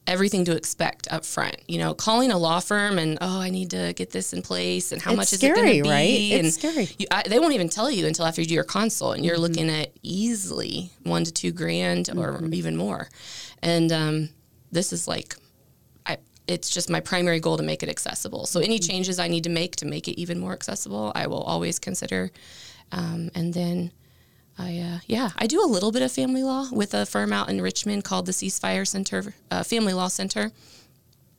everything 0.08 0.44
to 0.46 0.56
expect 0.56 1.08
up 1.12 1.24
front. 1.24 1.56
You 1.68 1.78
know, 1.78 1.94
calling 1.94 2.32
a 2.32 2.38
law 2.38 2.60
firm 2.60 2.98
and 2.98 3.18
oh, 3.22 3.40
I 3.40 3.50
need 3.50 3.70
to 3.72 3.94
get 3.96 4.12
this 4.12 4.34
in 4.34 4.42
place 4.42 4.92
and 4.92 5.02
how 5.02 5.12
It's 5.12 5.18
much 5.18 5.34
is 5.34 5.40
scary, 5.40 5.52
it 5.52 5.56
going 5.56 5.78
to 5.78 5.84
be? 5.84 5.90
right? 5.90 6.06
It's 6.46 6.60
and 6.60 6.74
scary. 6.74 6.90
You, 6.98 7.08
I, 7.12 7.24
they 7.28 7.40
won't 7.40 7.54
even 7.54 7.70
tell 7.70 7.92
you 7.92 8.08
until 8.08 8.26
after 8.26 8.42
you 8.42 8.48
do 8.48 8.54
your 8.56 8.64
consult, 8.64 9.16
and 9.18 9.26
you're 9.26 9.36
Mm-hmm. 9.36 9.42
looking 9.44 9.70
at 9.70 9.92
easily 10.02 10.92
one 11.04 11.24
to 11.26 11.32
two 11.32 11.52
grand 11.52 12.10
or 12.10 12.34
Mm-hmm. 12.40 12.54
even 12.54 12.76
more. 12.76 13.10
And 13.62 13.92
um, 13.92 14.30
this 14.72 14.92
is 14.94 15.08
like. 15.08 15.36
I, 16.06 16.18
it's 16.48 16.70
just 16.72 16.90
my 16.90 17.00
primary 17.00 17.40
goal 17.40 17.58
to 17.58 17.64
make 17.64 17.84
it 17.84 17.90
accessible. 17.90 18.48
So 18.48 18.60
any 18.60 18.80
Mm-hmm. 18.80 18.90
changes 18.90 19.20
I 19.20 19.28
need 19.28 19.44
to 19.44 19.50
make 19.52 19.76
to 19.78 19.86
make 19.86 20.08
it 20.08 20.20
even 20.20 20.40
more 20.40 20.54
accessible, 20.54 21.12
I 21.14 21.28
will 21.28 21.44
always 21.44 21.78
consider. 21.78 22.32
Um, 22.92 23.30
and 23.36 23.54
then 23.54 23.92
I, 24.60 24.78
uh, 24.80 25.00
yeah, 25.08 25.30
I 25.38 25.48
do 25.48 25.64
a 25.64 25.66
little 25.66 25.92
bit 25.92 26.02
of 26.02 26.12
family 26.12 26.44
law 26.44 26.68
with 26.72 26.94
a 26.94 27.06
firm 27.06 27.32
out 27.32 27.50
in 27.50 27.62
Richmond 27.62 28.04
called 28.04 28.26
the 28.26 28.34
Ceasefire 28.34 28.86
Center, 28.86 29.34
uh, 29.50 29.64
Family 29.64 29.94
Law 29.94 30.10
Center, 30.10 30.52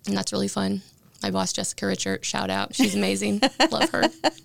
and 0.06 0.16
that's 0.16 0.32
really 0.32 0.48
fun. 0.48 0.82
My 1.22 1.30
boss 1.30 1.52
Jessica 1.52 1.86
Richard, 1.86 2.24
shout 2.24 2.48
out, 2.48 2.74
she's 2.74 2.94
amazing. 2.94 3.42
Love 3.70 3.90
her. 3.90 4.04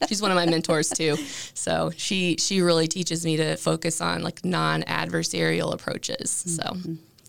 She's 0.09 0.21
one 0.21 0.29
of 0.29 0.35
my 0.35 0.45
mentors 0.45 0.89
too. 0.89 1.15
So 1.53 1.91
she 1.95 2.35
she 2.37 2.59
really 2.59 2.87
teaches 2.87 3.23
me 3.23 3.37
to 3.37 3.55
focus 3.55 4.01
on 4.01 4.23
like 4.23 4.43
non-adversarial 4.43 5.73
approaches. 5.73 6.29
So, 6.31 6.75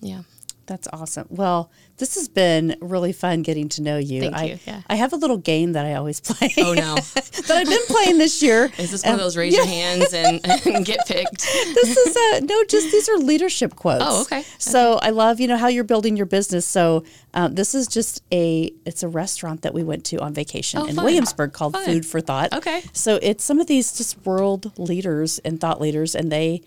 yeah. 0.00 0.22
That's 0.66 0.88
awesome. 0.92 1.26
Well, 1.30 1.70
this 1.98 2.16
has 2.16 2.28
been 2.28 2.76
really 2.80 3.12
fun 3.12 3.42
getting 3.42 3.68
to 3.70 3.82
know 3.82 3.98
you. 3.98 4.22
Thank 4.22 4.36
I, 4.36 4.44
you, 4.44 4.58
yeah. 4.66 4.82
I 4.88 4.96
have 4.96 5.12
a 5.12 5.16
little 5.16 5.38
game 5.38 5.72
that 5.72 5.86
I 5.86 5.94
always 5.94 6.20
play. 6.28 6.52
Oh 6.58 6.74
no, 6.74 6.94
that 7.04 7.50
I've 7.50 7.66
been 7.68 7.86
playing 7.86 8.18
this 8.18 8.42
year. 8.42 8.70
is 8.78 8.90
this 8.90 9.04
one 9.04 9.14
of 9.14 9.20
those 9.20 9.36
raise 9.36 9.54
your 9.54 9.64
hands 9.64 10.12
and, 10.12 10.40
and 10.66 10.84
get 10.84 11.06
picked? 11.06 11.38
this 11.42 11.96
is 11.96 12.16
a 12.16 12.40
no, 12.44 12.64
just 12.64 12.90
these 12.90 13.08
are 13.08 13.16
leadership 13.18 13.76
quotes. 13.76 14.04
Oh, 14.06 14.22
okay. 14.22 14.42
So 14.58 14.98
I 15.00 15.10
love 15.10 15.40
you 15.40 15.46
know 15.48 15.56
how 15.56 15.68
you're 15.68 15.84
building 15.84 16.16
your 16.16 16.26
business. 16.26 16.66
So 16.66 17.04
um, 17.34 17.54
this 17.54 17.74
is 17.74 17.86
just 17.86 18.22
a 18.32 18.72
it's 18.84 19.02
a 19.02 19.08
restaurant 19.08 19.62
that 19.62 19.72
we 19.72 19.84
went 19.84 20.04
to 20.06 20.18
on 20.18 20.34
vacation 20.34 20.80
Oh, 20.80 20.86
in 20.86 20.96
fun. 20.96 21.04
Williamsburg 21.04 21.52
called 21.52 21.74
Fun. 21.74 21.84
Food 21.84 22.04
for 22.06 22.20
Thought. 22.20 22.52
Okay. 22.52 22.82
So 22.92 23.18
it's 23.22 23.44
some 23.44 23.60
of 23.60 23.68
these 23.68 23.96
just 23.96 24.24
world 24.26 24.76
leaders 24.78 25.38
and 25.40 25.60
thought 25.60 25.80
leaders, 25.80 26.14
and 26.14 26.30
they. 26.32 26.62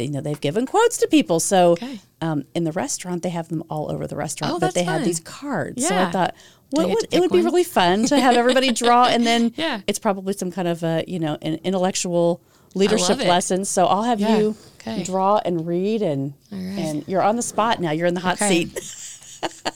They, 0.00 0.06
you 0.06 0.10
know 0.12 0.22
they've 0.22 0.40
given 0.40 0.64
quotes 0.64 0.96
to 0.98 1.06
people. 1.08 1.40
So 1.40 1.72
Okay. 1.72 2.00
um, 2.22 2.44
in 2.54 2.64
the 2.64 2.72
restaurant, 2.72 3.22
they 3.22 3.28
have 3.28 3.48
them 3.48 3.62
all 3.68 3.90
over 3.92 4.06
the 4.06 4.16
restaurant, 4.16 4.54
Oh, 4.54 4.58
but 4.58 4.72
they 4.74 4.84
had 4.84 5.00
fun. 5.00 5.04
these 5.04 5.20
cards. 5.20 5.86
So 5.86 5.94
I 5.96 6.10
thought, 6.10 6.34
what 6.70 6.88
would 6.88 7.06
it 7.12 7.20
would 7.20 7.30
be 7.30 7.42
really 7.42 7.64
fun 7.64 8.06
to 8.06 8.18
have 8.18 8.34
everybody 8.36 8.72
draw, 8.82 9.04
and 9.06 9.26
then 9.26 9.52
Yeah. 9.56 9.82
it's 9.86 9.98
probably 9.98 10.32
some 10.32 10.50
kind 10.50 10.68
of 10.68 10.82
a 10.82 11.04
you 11.06 11.18
know 11.18 11.36
an 11.42 11.60
intellectual 11.64 12.40
leadership 12.74 13.20
it. 13.20 13.26
lesson. 13.26 13.64
So 13.66 13.84
I'll 13.86 14.04
have 14.04 14.20
Yeah. 14.20 14.38
you 14.38 14.56
Okay. 14.80 15.02
draw 15.02 15.40
and 15.44 15.66
read, 15.66 16.00
and 16.02 16.32
right. 16.50 16.78
and 16.78 17.04
you're 17.06 17.22
on 17.22 17.36
the 17.36 17.42
spot 17.42 17.78
now. 17.80 17.90
You're 17.90 18.06
in 18.06 18.14
the 18.14 18.20
hot 18.20 18.40
Okay. 18.40 18.64
seat. 18.66 18.96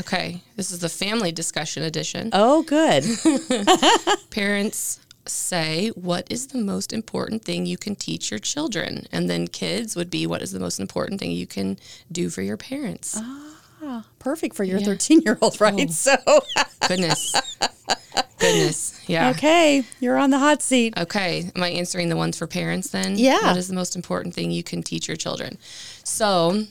Okay, 0.00 0.40
this 0.54 0.70
is 0.70 0.78
the 0.78 0.88
family 0.88 1.32
discussion 1.32 1.82
edition. 1.82 2.30
Oh, 2.32 2.62
good. 2.62 3.04
parents 4.30 5.00
say 5.28 5.88
what 5.94 6.26
is 6.30 6.48
the 6.48 6.58
most 6.58 6.92
important 6.92 7.44
thing 7.44 7.66
you 7.66 7.76
can 7.76 7.94
teach 7.94 8.30
your 8.30 8.40
children 8.40 9.06
and 9.12 9.28
then 9.28 9.46
kids 9.46 9.94
would 9.96 10.10
be 10.10 10.26
what 10.26 10.42
is 10.42 10.52
the 10.52 10.60
most 10.60 10.80
important 10.80 11.20
thing 11.20 11.30
you 11.30 11.46
can 11.46 11.78
do 12.10 12.30
for 12.30 12.42
your 12.42 12.56
parents 12.56 13.18
Ah, 13.80 14.04
Perfect 14.18 14.56
for 14.56 14.64
your 14.64 14.78
Yeah. 14.80 14.86
13 14.86 15.20
year 15.24 15.38
old, 15.40 15.60
right? 15.60 15.88
So, 15.90 16.16
goodness 16.88 17.32
goodness 18.38 19.00
yeah 19.06 19.30
okay, 19.30 19.84
you're 20.00 20.16
on 20.16 20.30
the 20.30 20.38
hot 20.38 20.62
seat. 20.62 20.94
Okay, 20.96 21.50
am 21.56 21.62
I 21.62 21.70
answering 21.70 22.08
the 22.08 22.16
ones 22.16 22.36
for 22.38 22.46
parents 22.46 22.90
then? 22.90 23.16
Yeah. 23.18 23.48
What 23.48 23.56
is 23.56 23.68
the 23.68 23.74
most 23.74 23.96
important 23.96 24.34
thing 24.34 24.50
you 24.50 24.62
can 24.62 24.82
teach 24.82 25.08
your 25.08 25.16
children? 25.16 25.58
So, 26.04 26.64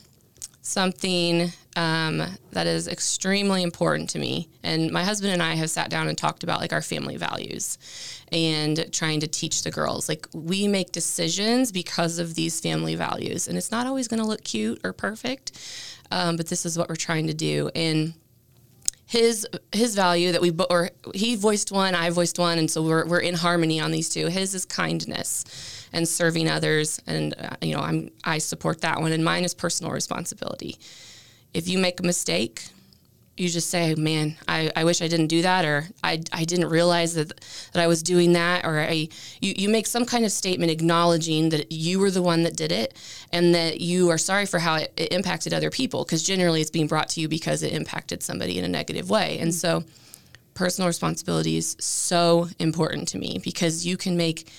something 0.68 1.52
um, 1.78 2.22
that 2.52 2.68
is 2.68 2.88
extremely 2.88 3.64
important 3.64 4.10
to 4.10 4.20
me, 4.20 4.50
and 4.64 4.92
my 4.92 5.04
husband 5.04 5.32
and 5.32 5.42
I 5.42 5.56
have 5.56 5.70
sat 5.70 5.90
down 5.90 6.10
and 6.10 6.18
talked 6.18 6.44
about 6.44 6.60
like 6.60 6.74
our 6.74 6.82
family 6.82 7.16
values 7.16 7.78
and 8.32 8.92
trying 8.92 9.22
to 9.22 9.28
teach 9.28 9.64
the 9.64 9.72
girls. 9.72 10.10
Like, 10.10 10.28
we 10.34 10.68
make 10.68 10.92
decisions 10.92 11.72
because 11.72 12.20
of 12.20 12.36
these 12.36 12.60
family 12.60 12.96
values, 12.96 13.48
and 13.48 13.58
it's 13.58 13.72
not 13.72 13.88
always 13.88 14.10
going 14.10 14.22
to 14.22 14.28
look 14.28 14.44
cute 14.44 14.82
or 14.84 14.92
perfect, 14.92 15.54
um, 16.12 16.36
but 16.36 16.48
this 16.48 16.66
is 16.66 16.78
what 16.78 16.90
we're 16.90 16.96
trying 16.96 17.28
to 17.28 17.34
do. 17.34 17.70
And 17.74 18.14
his 19.06 19.48
his 19.72 19.96
value 19.96 20.34
that 20.34 20.42
we 20.42 20.52
or 20.70 20.90
he 21.14 21.38
voiced 21.38 21.72
one, 21.72 21.96
I 21.96 22.10
voiced 22.10 22.38
one, 22.38 22.60
and 22.60 22.70
so 22.70 22.84
we're 22.84 23.06
we're 23.06 23.20
in 23.20 23.36
harmony 23.36 23.80
on 23.80 23.92
these 23.92 24.10
two. 24.10 24.28
His 24.28 24.54
is 24.54 24.66
kindness 24.66 25.77
and 25.94 26.08
serving 26.08 26.50
others, 26.50 27.02
and 27.08 27.34
uh, 27.40 27.56
you 27.62 27.74
know 27.74 27.82
I'm 27.82 28.10
I 28.24 28.40
support 28.40 28.82
that 28.82 29.00
one, 29.00 29.12
and 29.12 29.24
mine 29.24 29.44
is 29.44 29.54
personal 29.54 29.92
responsibility. 29.92 30.78
If 31.54 31.68
you 31.68 31.78
make 31.78 32.00
a 32.00 32.04
mistake, 32.04 32.68
you 33.38 33.50
just 33.50 33.70
say, 33.70 33.94
man, 33.96 34.36
I, 34.48 34.72
I 34.76 34.84
wish 34.84 35.02
I 35.02 35.08
didn't 35.08 35.28
do 35.28 35.44
that, 35.44 35.64
or 35.64 35.88
I, 36.04 36.22
I 36.34 36.44
didn't 36.44 36.70
realize 36.70 37.14
that, 37.14 37.40
that 37.74 37.84
I 37.84 37.88
was 37.88 38.02
doing 38.02 38.34
that, 38.34 38.66
or 38.66 38.80
I, 38.80 39.10
you, 39.42 39.54
you 39.56 39.70
make 39.70 39.86
some 39.86 40.06
kind 40.06 40.26
of 40.26 40.32
statement 40.32 40.72
acknowledging 40.72 41.50
that 41.50 41.72
you 41.72 42.00
were 42.00 42.10
the 42.10 42.22
one 42.22 42.44
that 42.44 42.58
did 42.58 42.72
it 42.72 42.96
and 43.32 43.54
that 43.54 43.80
you 43.80 44.10
are 44.10 44.18
sorry 44.18 44.48
for 44.48 44.58
how 44.60 44.76
it, 44.76 44.92
it 44.98 45.14
impacted 45.14 45.54
other 45.54 45.70
people, 45.70 46.04
because 46.04 46.24
generally 46.24 46.62
it's 46.62 46.72
being 46.72 46.88
brought 46.88 47.10
to 47.10 47.22
you 47.22 47.28
because 47.28 47.62
it 47.62 47.74
impacted 47.74 48.24
somebody 48.24 48.58
in 48.58 48.66
a 48.66 48.68
negative 48.68 49.10
way. 49.10 49.38
And 49.40 49.54
so 49.54 49.84
personal 50.56 50.88
responsibility 50.88 51.58
is 51.58 51.78
so 51.80 52.50
important 52.58 53.08
to 53.10 53.20
me 53.20 53.40
because 53.44 53.86
you 53.86 53.98
can 53.98 54.18
make 54.18 54.50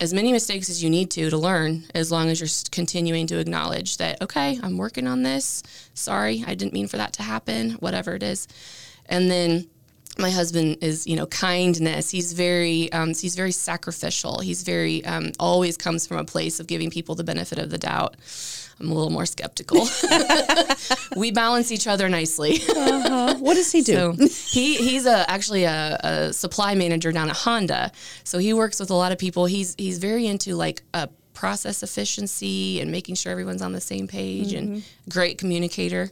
as 0.00 0.14
many 0.14 0.32
mistakes 0.32 0.70
as 0.70 0.82
you 0.82 0.88
need 0.90 1.10
to 1.10 1.28
to 1.30 1.36
learn 1.36 1.84
as 1.94 2.10
long 2.10 2.28
as 2.28 2.40
you're 2.40 2.48
continuing 2.70 3.26
to 3.26 3.38
acknowledge 3.38 3.98
that 3.98 4.20
okay 4.22 4.58
i'm 4.62 4.76
working 4.76 5.06
on 5.06 5.22
this. 5.22 5.62
Sorry 5.94 6.42
i 6.46 6.54
didn't 6.54 6.72
mean 6.72 6.88
for 6.88 6.96
that 6.96 7.12
to 7.14 7.22
happen 7.22 7.72
whatever 7.72 8.14
it 8.14 8.22
is. 8.22 8.48
And 9.06 9.30
then 9.30 9.68
my 10.18 10.30
husband 10.30 10.78
is 10.80 11.06
you 11.06 11.16
know 11.16 11.26
kindness. 11.26 12.10
He's 12.10 12.32
very 12.32 12.92
um, 12.92 13.08
he's 13.14 13.34
very 13.36 13.52
sacrificial. 13.52 14.40
He's 14.40 14.62
very 14.62 15.04
um, 15.04 15.32
always 15.38 15.76
comes 15.76 16.06
from 16.06 16.18
a 16.18 16.24
place 16.24 16.60
of 16.60 16.66
giving 16.66 16.90
people 16.90 17.14
the 17.14 17.24
benefit 17.24 17.58
of 17.58 17.70
the 17.70 17.78
doubt 17.78 18.16
i'm 18.80 18.90
a 18.90 18.94
little 18.94 19.10
more 19.10 19.26
skeptical. 19.26 19.86
We 21.16 21.32
balance 21.32 21.72
each 21.72 21.86
other 21.86 22.08
nicely. 22.08 22.60
Uh-huh. 22.68 23.34
what 23.38 23.54
does 23.54 23.72
he 23.72 23.82
do? 23.82 24.14
So 24.16 24.28
he 24.48 24.76
he's 24.76 25.06
a 25.06 25.28
actually 25.30 25.64
a, 25.64 25.98
a, 26.02 26.32
supply 26.32 26.74
manager 26.74 27.12
down 27.12 27.28
at 27.28 27.36
honda. 27.36 27.92
So 28.24 28.38
he 28.38 28.54
works 28.54 28.78
with 28.78 28.90
a 28.90 28.94
lot 28.94 29.12
of 29.12 29.18
people. 29.18 29.46
He's 29.46 29.74
he's 29.76 29.98
very 29.98 30.26
into 30.26 30.54
like 30.54 30.82
a 30.94 31.08
process 31.34 31.82
efficiency 31.82 32.80
and 32.80 32.90
making 32.90 33.16
sure 33.16 33.32
everyone's 33.32 33.62
on 33.62 33.72
the 33.72 33.80
same 33.80 34.06
page 34.06 34.52
mm-hmm. 34.52 34.74
and 34.74 34.84
great 35.08 35.38
communicator 35.38 36.10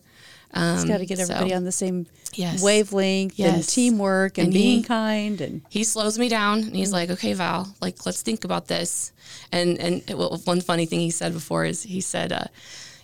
um, 0.54 0.76
He's 0.76 0.84
got 0.84 0.98
to 0.98 1.06
get 1.06 1.18
everybody 1.18 1.50
so, 1.50 1.56
on 1.56 1.64
the 1.64 1.72
same 1.72 2.06
yes. 2.34 2.62
wavelength 2.62 3.38
yes. 3.38 3.54
and 3.54 3.68
teamwork 3.68 4.38
and, 4.38 4.46
and 4.46 4.54
being 4.54 4.78
he, 4.78 4.84
kind. 4.84 5.40
And 5.40 5.62
he 5.68 5.84
slows 5.84 6.18
me 6.18 6.28
down 6.28 6.60
and 6.60 6.74
he's 6.74 6.92
like, 6.92 7.10
"Okay, 7.10 7.34
Val, 7.34 7.74
like 7.80 8.06
let's 8.06 8.22
think 8.22 8.44
about 8.44 8.66
this." 8.68 9.12
And 9.52 9.78
and 9.78 10.02
it, 10.08 10.16
well, 10.16 10.40
one 10.44 10.60
funny 10.60 10.86
thing 10.86 11.00
he 11.00 11.10
said 11.10 11.32
before 11.32 11.64
is 11.64 11.82
he 11.82 12.00
said. 12.00 12.32
Uh, 12.32 12.44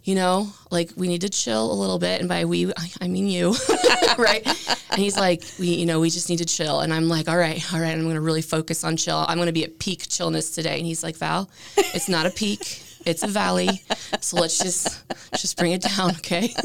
you 0.06 0.14
know, 0.14 0.52
like 0.70 0.90
we 0.96 1.08
need 1.08 1.22
to 1.22 1.30
chill 1.30 1.72
a 1.72 1.74
little 1.74 1.98
bit. 1.98 2.20
And 2.20 2.28
by 2.28 2.44
we, 2.44 2.70
I 3.00 3.08
mean 3.08 3.26
you, 3.26 3.56
right? 4.18 4.46
And 4.90 5.00
he's 5.00 5.16
like, 5.16 5.42
we, 5.58 5.68
you 5.68 5.86
know, 5.86 5.98
we 5.98 6.10
just 6.10 6.28
need 6.28 6.40
to 6.40 6.44
chill. 6.44 6.80
And 6.80 6.92
I'm 6.92 7.08
like, 7.08 7.26
all 7.26 7.38
right, 7.38 7.72
all 7.72 7.80
right, 7.80 7.92
I'm 7.92 8.02
going 8.02 8.14
to 8.14 8.20
really 8.20 8.42
focus 8.42 8.84
on 8.84 8.98
chill. 8.98 9.24
I'm 9.26 9.38
going 9.38 9.46
to 9.46 9.52
be 9.52 9.64
at 9.64 9.78
peak 9.78 10.06
chillness 10.06 10.50
today. 10.50 10.76
And 10.76 10.84
he's 10.86 11.02
like, 11.02 11.16
Val, 11.16 11.48
it's 11.78 12.10
not 12.10 12.26
a 12.26 12.30
peak 12.30 12.83
it's 13.06 13.22
a 13.22 13.26
valley. 13.26 13.82
So 14.20 14.36
let's 14.38 14.58
just 14.58 15.04
just 15.32 15.56
bring 15.58 15.72
it 15.72 15.82
down, 15.82 16.10
okay? 16.16 16.54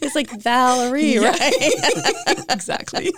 It's 0.00 0.14
like 0.14 0.28
Valarie, 0.28 1.14
yeah. 1.14 1.28
right? 1.28 2.44
exactly. 2.50 3.12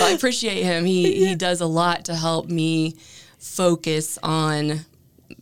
I 0.00 0.12
appreciate 0.14 0.62
him. 0.62 0.84
He 0.84 1.26
he 1.26 1.34
does 1.34 1.60
a 1.60 1.66
lot 1.66 2.04
to 2.06 2.14
help 2.14 2.48
me 2.48 2.96
focus 3.38 4.18
on 4.22 4.84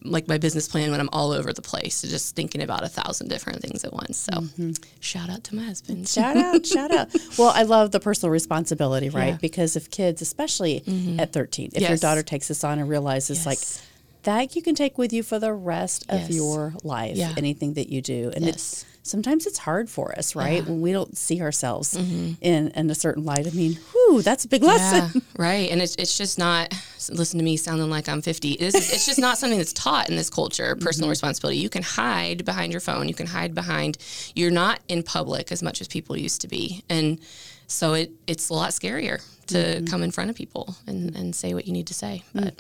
like 0.03 0.29
my 0.29 0.39
business 0.39 0.69
plan 0.69 0.91
when 0.91 1.01
I'm 1.01 1.09
all 1.13 1.33
over 1.33 1.53
the 1.53 1.63
place, 1.63 2.03
just 2.03 2.37
thinking 2.37 2.63
about 2.63 2.85
a 2.85 2.89
thousand 2.89 3.29
different 3.29 3.61
things 3.63 3.85
at 3.85 3.93
once. 3.93 4.17
So, 4.17 4.33
mm-hmm. 4.33 4.73
shout 5.01 5.29
out 5.29 5.45
to 5.45 5.57
my 5.57 5.65
husband. 5.65 6.09
Shout 6.09 6.37
out, 6.37 6.67
shout 6.67 6.91
out. 6.91 7.09
Well, 7.37 7.51
I 7.55 7.63
love 7.63 7.91
the 7.91 8.01
personal 8.01 8.31
responsibility, 8.31 9.11
right? 9.11 9.29
Yeah. 9.29 9.39
Because 9.41 9.77
if 9.77 9.91
kids, 9.91 10.23
especially 10.23 10.81
mm-hmm. 10.81 11.21
at 11.21 11.33
13, 11.33 11.73
if 11.75 11.83
yes. 11.83 11.89
your 11.89 11.99
daughter 11.99 12.23
takes 12.23 12.49
this 12.49 12.65
on 12.65 12.79
and 12.79 12.89
realizes 12.89 13.45
yes. 13.45 13.47
like 13.47 13.85
that 14.23 14.57
you 14.57 14.63
can 14.63 14.75
take 14.75 14.99
with 14.99 15.13
you 15.13 15.23
for 15.23 15.39
the 15.39 15.53
rest 15.53 16.07
yes. 16.09 16.29
of 16.29 16.35
your 16.35 16.75
life. 16.83 17.17
Yeah. 17.17 17.35
Anything 17.37 17.75
that 17.75 17.89
you 17.89 18.03
do, 18.03 18.31
and 18.35 18.45
yes. 18.45 18.55
it's 18.55 18.85
sometimes 19.03 19.47
it's 19.47 19.59
hard 19.59 19.89
for 19.89 20.17
us, 20.19 20.37
right, 20.37 20.63
yeah. 20.63 20.69
when 20.69 20.81
we 20.81 20.93
don't 20.93 21.17
see 21.17 21.41
ourselves 21.41 21.95
mm-hmm. 21.95 22.33
in 22.41 22.69
in 22.69 22.91
a 22.91 22.95
certain 22.95 23.25
light. 23.25 23.47
I 23.47 23.51
mean, 23.51 23.79
whew, 23.93 24.23
that's 24.23 24.45
a 24.45 24.49
big 24.49 24.63
lesson, 24.63 25.11
yeah, 25.15 25.21
right? 25.39 25.71
And 25.71 25.81
it's 25.81 25.95
it's 25.97 26.17
just 26.17 26.39
not. 26.39 26.75
Listen 27.11 27.39
to 27.39 27.45
me 27.45 27.57
sounding 27.57 27.89
like 27.89 28.07
I'm 28.07 28.21
50. 28.21 28.51
It's, 28.53 28.75
it's 28.77 29.07
just 29.07 29.19
not 29.19 29.39
something 29.39 29.57
that's 29.57 29.73
taught 29.73 30.11
in 30.11 30.17
this 30.17 30.29
culture. 30.29 30.77
Personal 30.77 31.07
mm-hmm. 31.07 31.11
responsibility. 31.11 31.59
You 31.59 31.71
can 31.71 31.83
hide 31.83 32.45
behind 32.45 32.71
your 32.71 32.83
phone. 32.83 33.09
You 33.09 33.15
can 33.15 33.27
hide 33.27 33.55
behind. 33.55 33.97
You're 34.35 34.51
not 34.51 34.81
in 34.89 35.03
public 35.03 35.51
as 35.51 35.63
much 35.63 35.81
as 35.81 35.89
people 35.89 36.19
used 36.19 36.43
to 36.43 36.49
be, 36.49 36.85
and 36.91 37.19
so 37.67 37.95
it 37.95 38.11
it's 38.27 38.51
a 38.51 38.55
lot 38.55 38.71
scarier 38.71 39.23
to 39.49 39.57
mm-hmm. 39.57 39.87
come 39.87 40.03
in 40.03 40.11
front 40.11 40.31
of 40.31 40.37
people 40.37 40.77
and, 40.87 41.15
and 41.17 41.35
say 41.35 41.55
what 41.55 41.67
you 41.67 41.73
need 41.73 41.87
to 41.87 41.95
say. 41.95 42.23
Mm. 42.35 42.45
But 42.45 42.55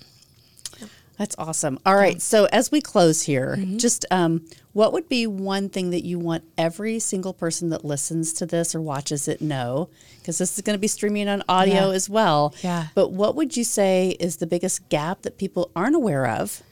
that's 1.18 1.34
awesome. 1.36 1.80
All 1.84 1.96
right. 1.96 2.22
So 2.22 2.44
as 2.46 2.70
we 2.70 2.80
close 2.80 3.22
here, 3.22 3.56
mm-hmm. 3.58 3.76
just 3.76 4.06
um, 4.10 4.46
what 4.72 4.92
would 4.92 5.08
be 5.08 5.26
one 5.26 5.68
thing 5.68 5.90
that 5.90 6.04
you 6.04 6.16
want 6.16 6.44
every 6.56 7.00
single 7.00 7.34
person 7.34 7.70
that 7.70 7.84
listens 7.84 8.32
to 8.34 8.46
this 8.46 8.72
or 8.72 8.80
watches 8.80 9.26
it 9.26 9.42
know? 9.42 9.90
Because 10.18 10.38
this 10.38 10.56
is 10.56 10.62
going 10.62 10.76
to 10.76 10.80
be 10.80 10.86
streaming 10.86 11.28
on 11.28 11.42
audio 11.48 11.88
yeah. 11.88 11.94
as 11.94 12.08
well. 12.08 12.54
Yeah. 12.62 12.86
But 12.94 13.10
what 13.10 13.34
would 13.34 13.56
you 13.56 13.64
say 13.64 14.16
is 14.20 14.36
the 14.36 14.46
biggest 14.46 14.88
gap 14.90 15.22
that 15.22 15.38
people 15.38 15.72
aren't 15.74 15.96
aware 15.96 16.26
of 16.26 16.62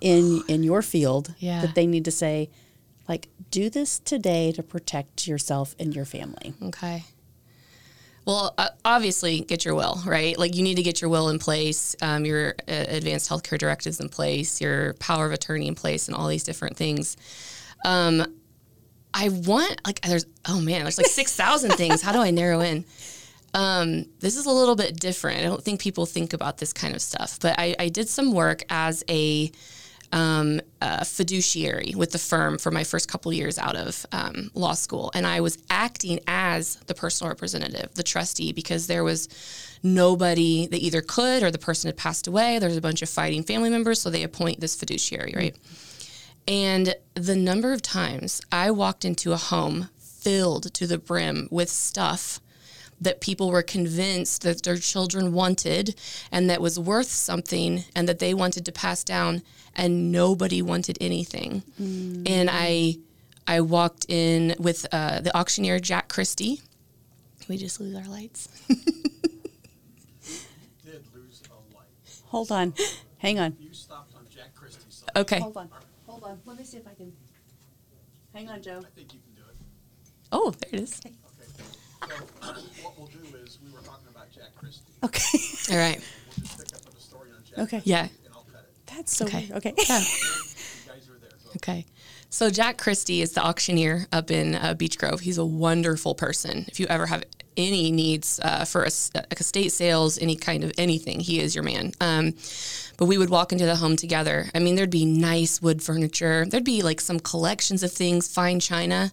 in 0.00 0.42
in 0.48 0.64
your 0.64 0.82
field 0.82 1.32
yeah. 1.38 1.60
that 1.60 1.76
they 1.76 1.86
need 1.86 2.04
to 2.04 2.10
say, 2.10 2.50
like, 3.08 3.28
do 3.52 3.70
this 3.70 4.00
today 4.00 4.50
to 4.50 4.62
protect 4.64 5.28
yourself 5.28 5.76
and 5.78 5.94
your 5.94 6.04
family? 6.04 6.54
Okay. 6.60 7.04
Well, 8.26 8.54
uh, 8.56 8.70
obviously, 8.84 9.40
get 9.40 9.64
your 9.64 9.74
will, 9.74 10.00
right? 10.06 10.38
Like, 10.38 10.54
you 10.54 10.62
need 10.62 10.76
to 10.76 10.82
get 10.82 11.02
your 11.02 11.10
will 11.10 11.28
in 11.28 11.38
place, 11.38 11.94
um, 12.00 12.24
your 12.24 12.54
uh, 12.66 12.84
advanced 12.88 13.28
healthcare 13.28 13.58
directives 13.58 14.00
in 14.00 14.08
place, 14.08 14.60
your 14.60 14.94
power 14.94 15.26
of 15.26 15.32
attorney 15.32 15.68
in 15.68 15.74
place, 15.74 16.08
and 16.08 16.16
all 16.16 16.28
these 16.28 16.44
different 16.44 16.76
things. 16.76 17.16
Um, 17.84 18.24
I 19.12 19.28
want, 19.28 19.80
like, 19.86 20.00
there's, 20.00 20.24
oh 20.46 20.60
man, 20.60 20.82
there's 20.82 20.98
like 20.98 21.06
6,000 21.06 21.70
things. 21.76 22.00
How 22.00 22.12
do 22.12 22.20
I 22.20 22.30
narrow 22.30 22.60
in? 22.60 22.86
Um, 23.52 24.06
this 24.20 24.36
is 24.36 24.46
a 24.46 24.50
little 24.50 24.74
bit 24.74 24.98
different. 24.98 25.40
I 25.40 25.42
don't 25.44 25.62
think 25.62 25.80
people 25.80 26.06
think 26.06 26.32
about 26.32 26.58
this 26.58 26.72
kind 26.72 26.94
of 26.94 27.02
stuff, 27.02 27.38
but 27.40 27.54
I, 27.58 27.76
I 27.78 27.88
did 27.88 28.08
some 28.08 28.32
work 28.32 28.62
as 28.70 29.04
a, 29.08 29.52
um, 30.14 30.60
a 30.80 31.04
fiduciary 31.04 31.92
with 31.96 32.12
the 32.12 32.18
firm 32.18 32.56
for 32.56 32.70
my 32.70 32.84
first 32.84 33.08
couple 33.08 33.32
years 33.32 33.58
out 33.58 33.74
of 33.74 34.06
um, 34.12 34.48
law 34.54 34.72
school, 34.72 35.10
and 35.12 35.26
I 35.26 35.40
was 35.40 35.58
acting 35.68 36.20
as 36.28 36.76
the 36.86 36.94
personal 36.94 37.28
representative, 37.28 37.92
the 37.94 38.04
trustee, 38.04 38.52
because 38.52 38.86
there 38.86 39.02
was 39.02 39.28
nobody 39.82 40.68
that 40.68 40.78
either 40.78 41.02
could 41.02 41.42
or 41.42 41.50
the 41.50 41.58
person 41.58 41.88
had 41.88 41.96
passed 41.96 42.28
away. 42.28 42.60
There's 42.60 42.76
a 42.76 42.80
bunch 42.80 43.02
of 43.02 43.08
fighting 43.08 43.42
family 43.42 43.70
members, 43.70 44.00
so 44.00 44.08
they 44.08 44.22
appoint 44.22 44.60
this 44.60 44.76
fiduciary, 44.76 45.34
right? 45.36 45.56
And 46.46 46.94
the 47.14 47.34
number 47.34 47.72
of 47.72 47.82
times 47.82 48.40
I 48.52 48.70
walked 48.70 49.04
into 49.04 49.32
a 49.32 49.36
home 49.36 49.88
filled 49.98 50.72
to 50.74 50.86
the 50.86 50.98
brim 50.98 51.48
with 51.50 51.68
stuff 51.68 52.40
that 53.00 53.20
people 53.20 53.50
were 53.50 53.62
convinced 53.62 54.42
that 54.42 54.62
their 54.62 54.76
children 54.76 55.32
wanted 55.32 55.94
and 56.30 56.48
that 56.48 56.60
was 56.60 56.78
worth 56.78 57.08
something 57.08 57.84
and 57.94 58.08
that 58.08 58.18
they 58.18 58.34
wanted 58.34 58.64
to 58.64 58.72
pass 58.72 59.04
down 59.04 59.42
and 59.74 60.12
nobody 60.12 60.62
wanted 60.62 60.96
anything. 61.00 61.62
Mm. 61.80 62.28
And 62.28 62.48
I 62.52 62.96
I 63.46 63.60
walked 63.60 64.06
in 64.08 64.54
with 64.58 64.86
uh, 64.92 65.20
the 65.20 65.36
auctioneer 65.36 65.78
Jack 65.78 66.08
Christie. 66.08 66.62
we 67.48 67.58
just 67.58 67.80
lose 67.80 67.94
our 67.94 68.04
lights? 68.04 68.48
did 68.68 68.78
lose 71.14 71.42
a 71.50 71.76
light. 71.76 71.86
Hold 72.26 72.50
on. 72.50 72.74
Hang 73.18 73.38
on. 73.38 73.56
You 73.60 73.74
stopped 73.74 74.14
on 74.16 74.26
Jack 74.34 74.54
Christie's. 74.54 75.04
Okay. 75.14 75.40
Hold 75.40 75.56
on. 75.56 75.68
Hold 76.06 76.24
on. 76.24 76.40
Let 76.46 76.58
me 76.58 76.64
see 76.64 76.78
if 76.78 76.86
I 76.86 76.94
can. 76.94 77.12
Hang 78.32 78.48
on, 78.48 78.62
Joe. 78.62 78.80
I 78.80 78.88
think 78.96 79.12
you 79.12 79.20
can 79.20 79.34
do 79.36 79.42
it. 79.48 79.56
Oh, 80.32 80.50
there 80.50 80.70
it 80.72 80.80
is. 80.80 81.00
Okay. 82.04 82.14
So 82.42 82.52
what 82.82 82.98
we'll 82.98 83.08
do 83.08 83.36
is 83.44 83.58
we 83.64 83.72
were 83.72 83.80
talking 83.80 84.08
about 84.10 84.30
Jack 84.32 84.54
Christie. 84.56 84.82
Okay. 85.02 85.72
All 85.72 85.78
right. 85.78 86.00
We'll 86.36 86.46
just 86.46 86.58
pick 86.58 86.74
up 86.74 86.86
on 86.86 86.94
the 86.94 87.00
story 87.00 87.30
on 87.30 87.44
Jack. 87.44 87.58
Okay. 87.58 87.82
Yeah. 87.84 88.08
That's 88.86 89.16
so 89.16 89.24
okay. 89.24 89.46
weird. 89.48 89.52
Okay. 89.58 89.74
Yeah. 89.88 90.02
okay. 91.56 91.86
So 92.30 92.50
Jack 92.50 92.78
Christie 92.78 93.22
is 93.22 93.32
the 93.32 93.44
auctioneer 93.44 94.06
up 94.12 94.30
in 94.30 94.56
uh, 94.56 94.74
Beech 94.74 94.98
Grove. 94.98 95.20
He's 95.20 95.38
a 95.38 95.44
wonderful 95.44 96.14
person. 96.14 96.64
If 96.68 96.80
you 96.80 96.86
ever 96.86 97.06
have 97.06 97.24
any 97.56 97.92
needs 97.92 98.40
uh, 98.42 98.64
for 98.64 98.82
a, 98.82 98.90
like 99.14 99.40
estate 99.40 99.70
sales, 99.70 100.18
any 100.18 100.34
kind 100.34 100.64
of 100.64 100.72
anything, 100.76 101.20
he 101.20 101.38
is 101.40 101.54
your 101.54 101.62
man. 101.62 101.92
Um, 102.00 102.34
but 102.98 103.06
we 103.06 103.18
would 103.18 103.30
walk 103.30 103.52
into 103.52 103.66
the 103.66 103.76
home 103.76 103.96
together. 103.96 104.50
I 104.54 104.58
mean, 104.58 104.74
there'd 104.74 104.90
be 104.90 105.04
nice 105.04 105.62
wood 105.62 105.82
furniture. 105.82 106.44
There'd 106.44 106.64
be 106.64 106.82
like 106.82 107.00
some 107.00 107.20
collections 107.20 107.84
of 107.84 107.92
things, 107.92 108.26
fine 108.26 108.58
china. 108.58 109.12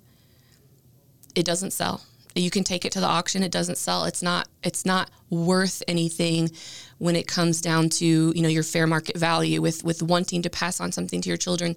It 1.35 1.45
doesn't 1.45 1.71
sell 1.71 2.01
you 2.35 2.49
can 2.49 2.63
take 2.63 2.85
it 2.85 2.91
to 2.93 2.99
the 2.99 3.07
auction. 3.07 3.43
It 3.43 3.51
doesn't 3.51 3.77
sell. 3.77 4.05
It's 4.05 4.21
not 4.23 4.47
it's 4.63 4.85
not 4.85 5.09
worth 5.29 5.83
anything 5.87 6.51
when 6.97 7.15
it 7.15 7.27
comes 7.27 7.61
down 7.61 7.89
to 7.89 8.05
you 8.05 8.41
know 8.41 8.49
your 8.49 8.63
fair 8.63 8.87
market 8.87 9.17
value 9.17 9.61
with 9.61 9.83
with 9.83 10.01
wanting 10.01 10.41
to 10.43 10.49
pass 10.49 10.79
on 10.79 10.91
something 10.91 11.21
to 11.21 11.29
your 11.29 11.37
children. 11.37 11.75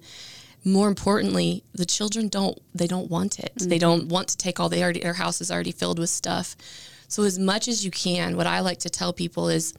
More 0.63 0.87
importantly 0.87 1.63
the 1.73 1.85
children 1.85 2.27
don't 2.27 2.59
they 2.73 2.87
don't 2.87 3.09
want 3.09 3.39
it. 3.39 3.53
Mm-hmm. 3.55 3.69
they 3.69 3.79
don't 3.79 4.07
want 4.07 4.29
to 4.29 4.37
take 4.37 4.59
all 4.59 4.69
they 4.69 4.83
already 4.83 5.01
their 5.01 5.13
house 5.13 5.41
is 5.41 5.51
already 5.51 5.71
filled 5.71 5.99
with 5.99 6.09
stuff. 6.09 6.55
So 7.07 7.23
as 7.23 7.37
much 7.37 7.67
as 7.67 7.85
you 7.85 7.91
can 7.91 8.35
what 8.35 8.47
i 8.47 8.59
like 8.61 8.79
to 8.79 8.89
tell 8.89 9.13
people 9.13 9.47
is 9.47 9.73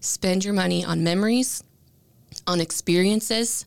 spend 0.00 0.44
your 0.44 0.54
money 0.54 0.84
on 0.84 1.04
memories 1.04 1.62
on 2.46 2.60
experiences 2.60 3.64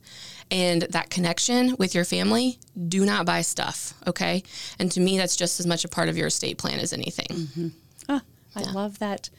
and 0.51 0.81
that 0.83 1.09
connection 1.09 1.75
with 1.77 1.93
your 1.93 2.05
family, 2.05 2.59
do 2.87 3.05
not 3.05 3.25
buy 3.25 3.41
stuff. 3.41 3.93
Okay. 4.07 4.43
And 4.79 4.91
to 4.93 4.99
me, 4.99 5.17
that's 5.17 5.35
just 5.35 5.59
as 5.59 5.67
much 5.67 5.85
a 5.85 5.87
part 5.87 6.09
of 6.09 6.17
your 6.17 6.27
estate 6.27 6.57
plan 6.57 6.79
as 6.79 6.91
anything. 6.93 7.71
Ah, 8.07 8.21
I 8.55 8.63
love 8.71 8.99
that. 8.99 9.29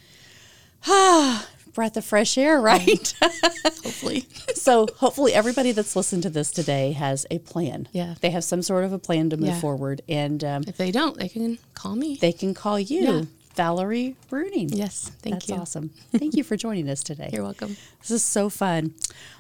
Ah, 0.87 1.47
breath 1.75 1.97
of 1.97 2.05
fresh 2.05 2.37
air, 2.39 2.61
right? 2.61 3.15
Hopefully. 3.65 4.27
so 4.55 4.87
hopefully 4.97 5.33
everybody 5.33 5.73
that's 5.73 5.95
listened 5.95 6.23
to 6.25 6.31
this 6.31 6.51
today 6.51 6.93
has 6.93 7.27
a 7.31 7.39
plan. 7.39 7.89
Yeah. 7.93 8.15
They 8.21 8.31
have 8.31 8.45
some 8.45 8.63
sort 8.63 8.85
of 8.85 8.93
a 8.93 8.99
plan 8.99 9.31
to 9.31 9.37
move 9.37 9.49
Yeah. 9.51 9.61
forward 9.61 10.03
and 10.09 10.43
um, 10.45 10.65
if 10.67 10.77
they 10.77 10.91
don't, 10.91 11.17
they 11.17 11.29
can 11.29 11.59
call 11.75 11.95
me. 11.97 12.19
they 12.21 12.33
can 12.33 12.55
call 12.55 12.79
you, 12.81 13.01
Yeah. 13.01 13.23
Valarie 13.57 14.15
Brunning. 14.29 14.69
yes. 14.71 15.11
Thank 15.23 15.35
That's 15.37 15.49
you. 15.49 15.57
awesome. 15.57 15.91
Thank 16.17 16.35
you 16.35 16.45
for 16.45 16.57
joining 16.57 16.89
us 16.89 17.03
today. 17.03 17.31
You're 17.33 17.43
welcome. 17.43 17.77
This 18.01 18.11
is 18.11 18.25
so 18.25 18.49
fun. 18.49 18.95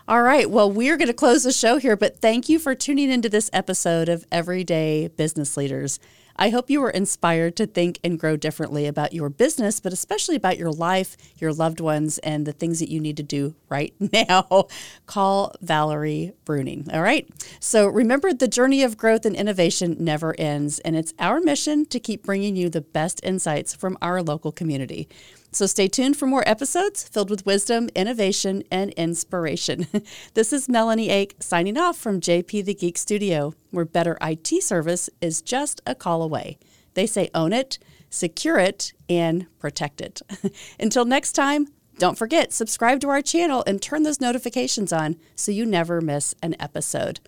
All 0.08 0.22
right. 0.22 0.50
Well, 0.50 0.70
we're 0.70 0.96
going 0.96 1.08
to 1.08 1.14
close 1.14 1.44
the 1.44 1.52
show 1.52 1.78
here, 1.78 1.96
but 1.96 2.20
thank 2.20 2.48
you 2.48 2.58
for 2.58 2.74
tuning 2.74 3.10
into 3.10 3.28
this 3.28 3.48
episode 3.52 4.08
of 4.08 4.26
Everyday 4.32 5.08
Business 5.08 5.56
Leaders. 5.56 6.00
I 6.40 6.48
hope 6.48 6.70
you 6.70 6.80
were 6.80 6.88
inspired 6.88 7.54
to 7.56 7.66
think 7.66 8.00
and 8.02 8.18
grow 8.18 8.38
differently 8.38 8.86
about 8.86 9.12
your 9.12 9.28
business, 9.28 9.78
but 9.78 9.92
especially 9.92 10.36
about 10.36 10.56
your 10.56 10.72
life, 10.72 11.18
your 11.36 11.52
loved 11.52 11.80
ones, 11.80 12.16
and 12.18 12.46
the 12.46 12.52
things 12.52 12.78
that 12.80 12.88
you 12.88 12.98
need 12.98 13.18
to 13.18 13.22
do 13.22 13.54
right 13.68 13.92
now. 14.00 14.68
Call 15.04 15.52
Valarie 15.62 16.32
Brunning. 16.46 16.88
All 16.90 17.02
right. 17.02 17.28
So 17.60 17.86
remember, 17.88 18.32
the 18.32 18.48
journey 18.48 18.82
of 18.82 18.96
growth 18.96 19.26
and 19.26 19.36
innovation 19.36 19.96
never 20.00 20.34
ends, 20.38 20.78
and 20.78 20.96
it's 20.96 21.12
our 21.18 21.40
mission 21.40 21.84
to 21.84 22.00
keep 22.00 22.24
bringing 22.24 22.56
you 22.56 22.70
the 22.70 22.80
best 22.80 23.20
insights 23.22 23.74
from 23.74 23.98
our 24.00 24.22
local 24.22 24.50
community. 24.50 25.10
So 25.52 25.66
stay 25.66 25.88
tuned 25.88 26.16
for 26.16 26.26
more 26.26 26.48
episodes 26.48 27.02
filled 27.08 27.28
with 27.28 27.44
wisdom, 27.44 27.88
innovation, 27.96 28.62
and 28.70 28.90
inspiration. 28.92 29.86
this 30.34 30.52
is 30.52 30.68
Melanie 30.68 31.10
Ake 31.10 31.34
signing 31.40 31.76
off 31.76 31.96
from 31.96 32.20
JP 32.20 32.64
the 32.64 32.74
Geek 32.74 32.96
Studio, 32.96 33.54
where 33.70 33.84
better 33.84 34.16
IT 34.20 34.62
service 34.62 35.10
is 35.20 35.42
just 35.42 35.80
a 35.86 35.94
call 35.96 36.22
away. 36.22 36.58
They 36.94 37.06
say 37.06 37.30
own 37.34 37.52
it, 37.52 37.78
secure 38.10 38.58
it, 38.58 38.92
and 39.08 39.46
protect 39.58 40.00
it. 40.00 40.22
Until 40.80 41.04
next 41.04 41.32
time, 41.32 41.66
don't 41.98 42.16
forget, 42.16 42.52
subscribe 42.52 43.00
to 43.00 43.08
our 43.08 43.20
channel 43.20 43.64
and 43.66 43.82
turn 43.82 44.04
those 44.04 44.20
notifications 44.20 44.92
on 44.92 45.16
so 45.34 45.50
you 45.50 45.66
never 45.66 46.00
miss 46.00 46.32
an 46.42 46.54
episode. 46.60 47.18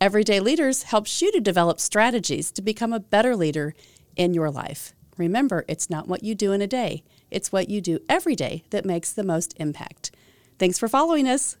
Everyday 0.00 0.38
Leaders 0.38 0.84
helps 0.84 1.20
you 1.20 1.32
to 1.32 1.40
develop 1.40 1.80
strategies 1.80 2.52
to 2.52 2.62
become 2.62 2.92
a 2.92 3.00
better 3.00 3.34
leader 3.34 3.74
in 4.14 4.32
your 4.32 4.48
life. 4.48 4.94
Remember, 5.16 5.64
it's 5.66 5.90
not 5.90 6.06
what 6.06 6.22
you 6.22 6.36
do 6.36 6.52
in 6.52 6.62
a 6.62 6.68
day, 6.68 7.02
it's 7.30 7.52
what 7.52 7.68
you 7.68 7.80
do 7.80 8.00
every 8.08 8.34
day 8.34 8.64
that 8.70 8.84
makes 8.84 9.12
the 9.12 9.24
most 9.24 9.54
impact. 9.58 10.10
Thanks 10.58 10.78
for 10.78 10.88
following 10.88 11.28
us. 11.28 11.56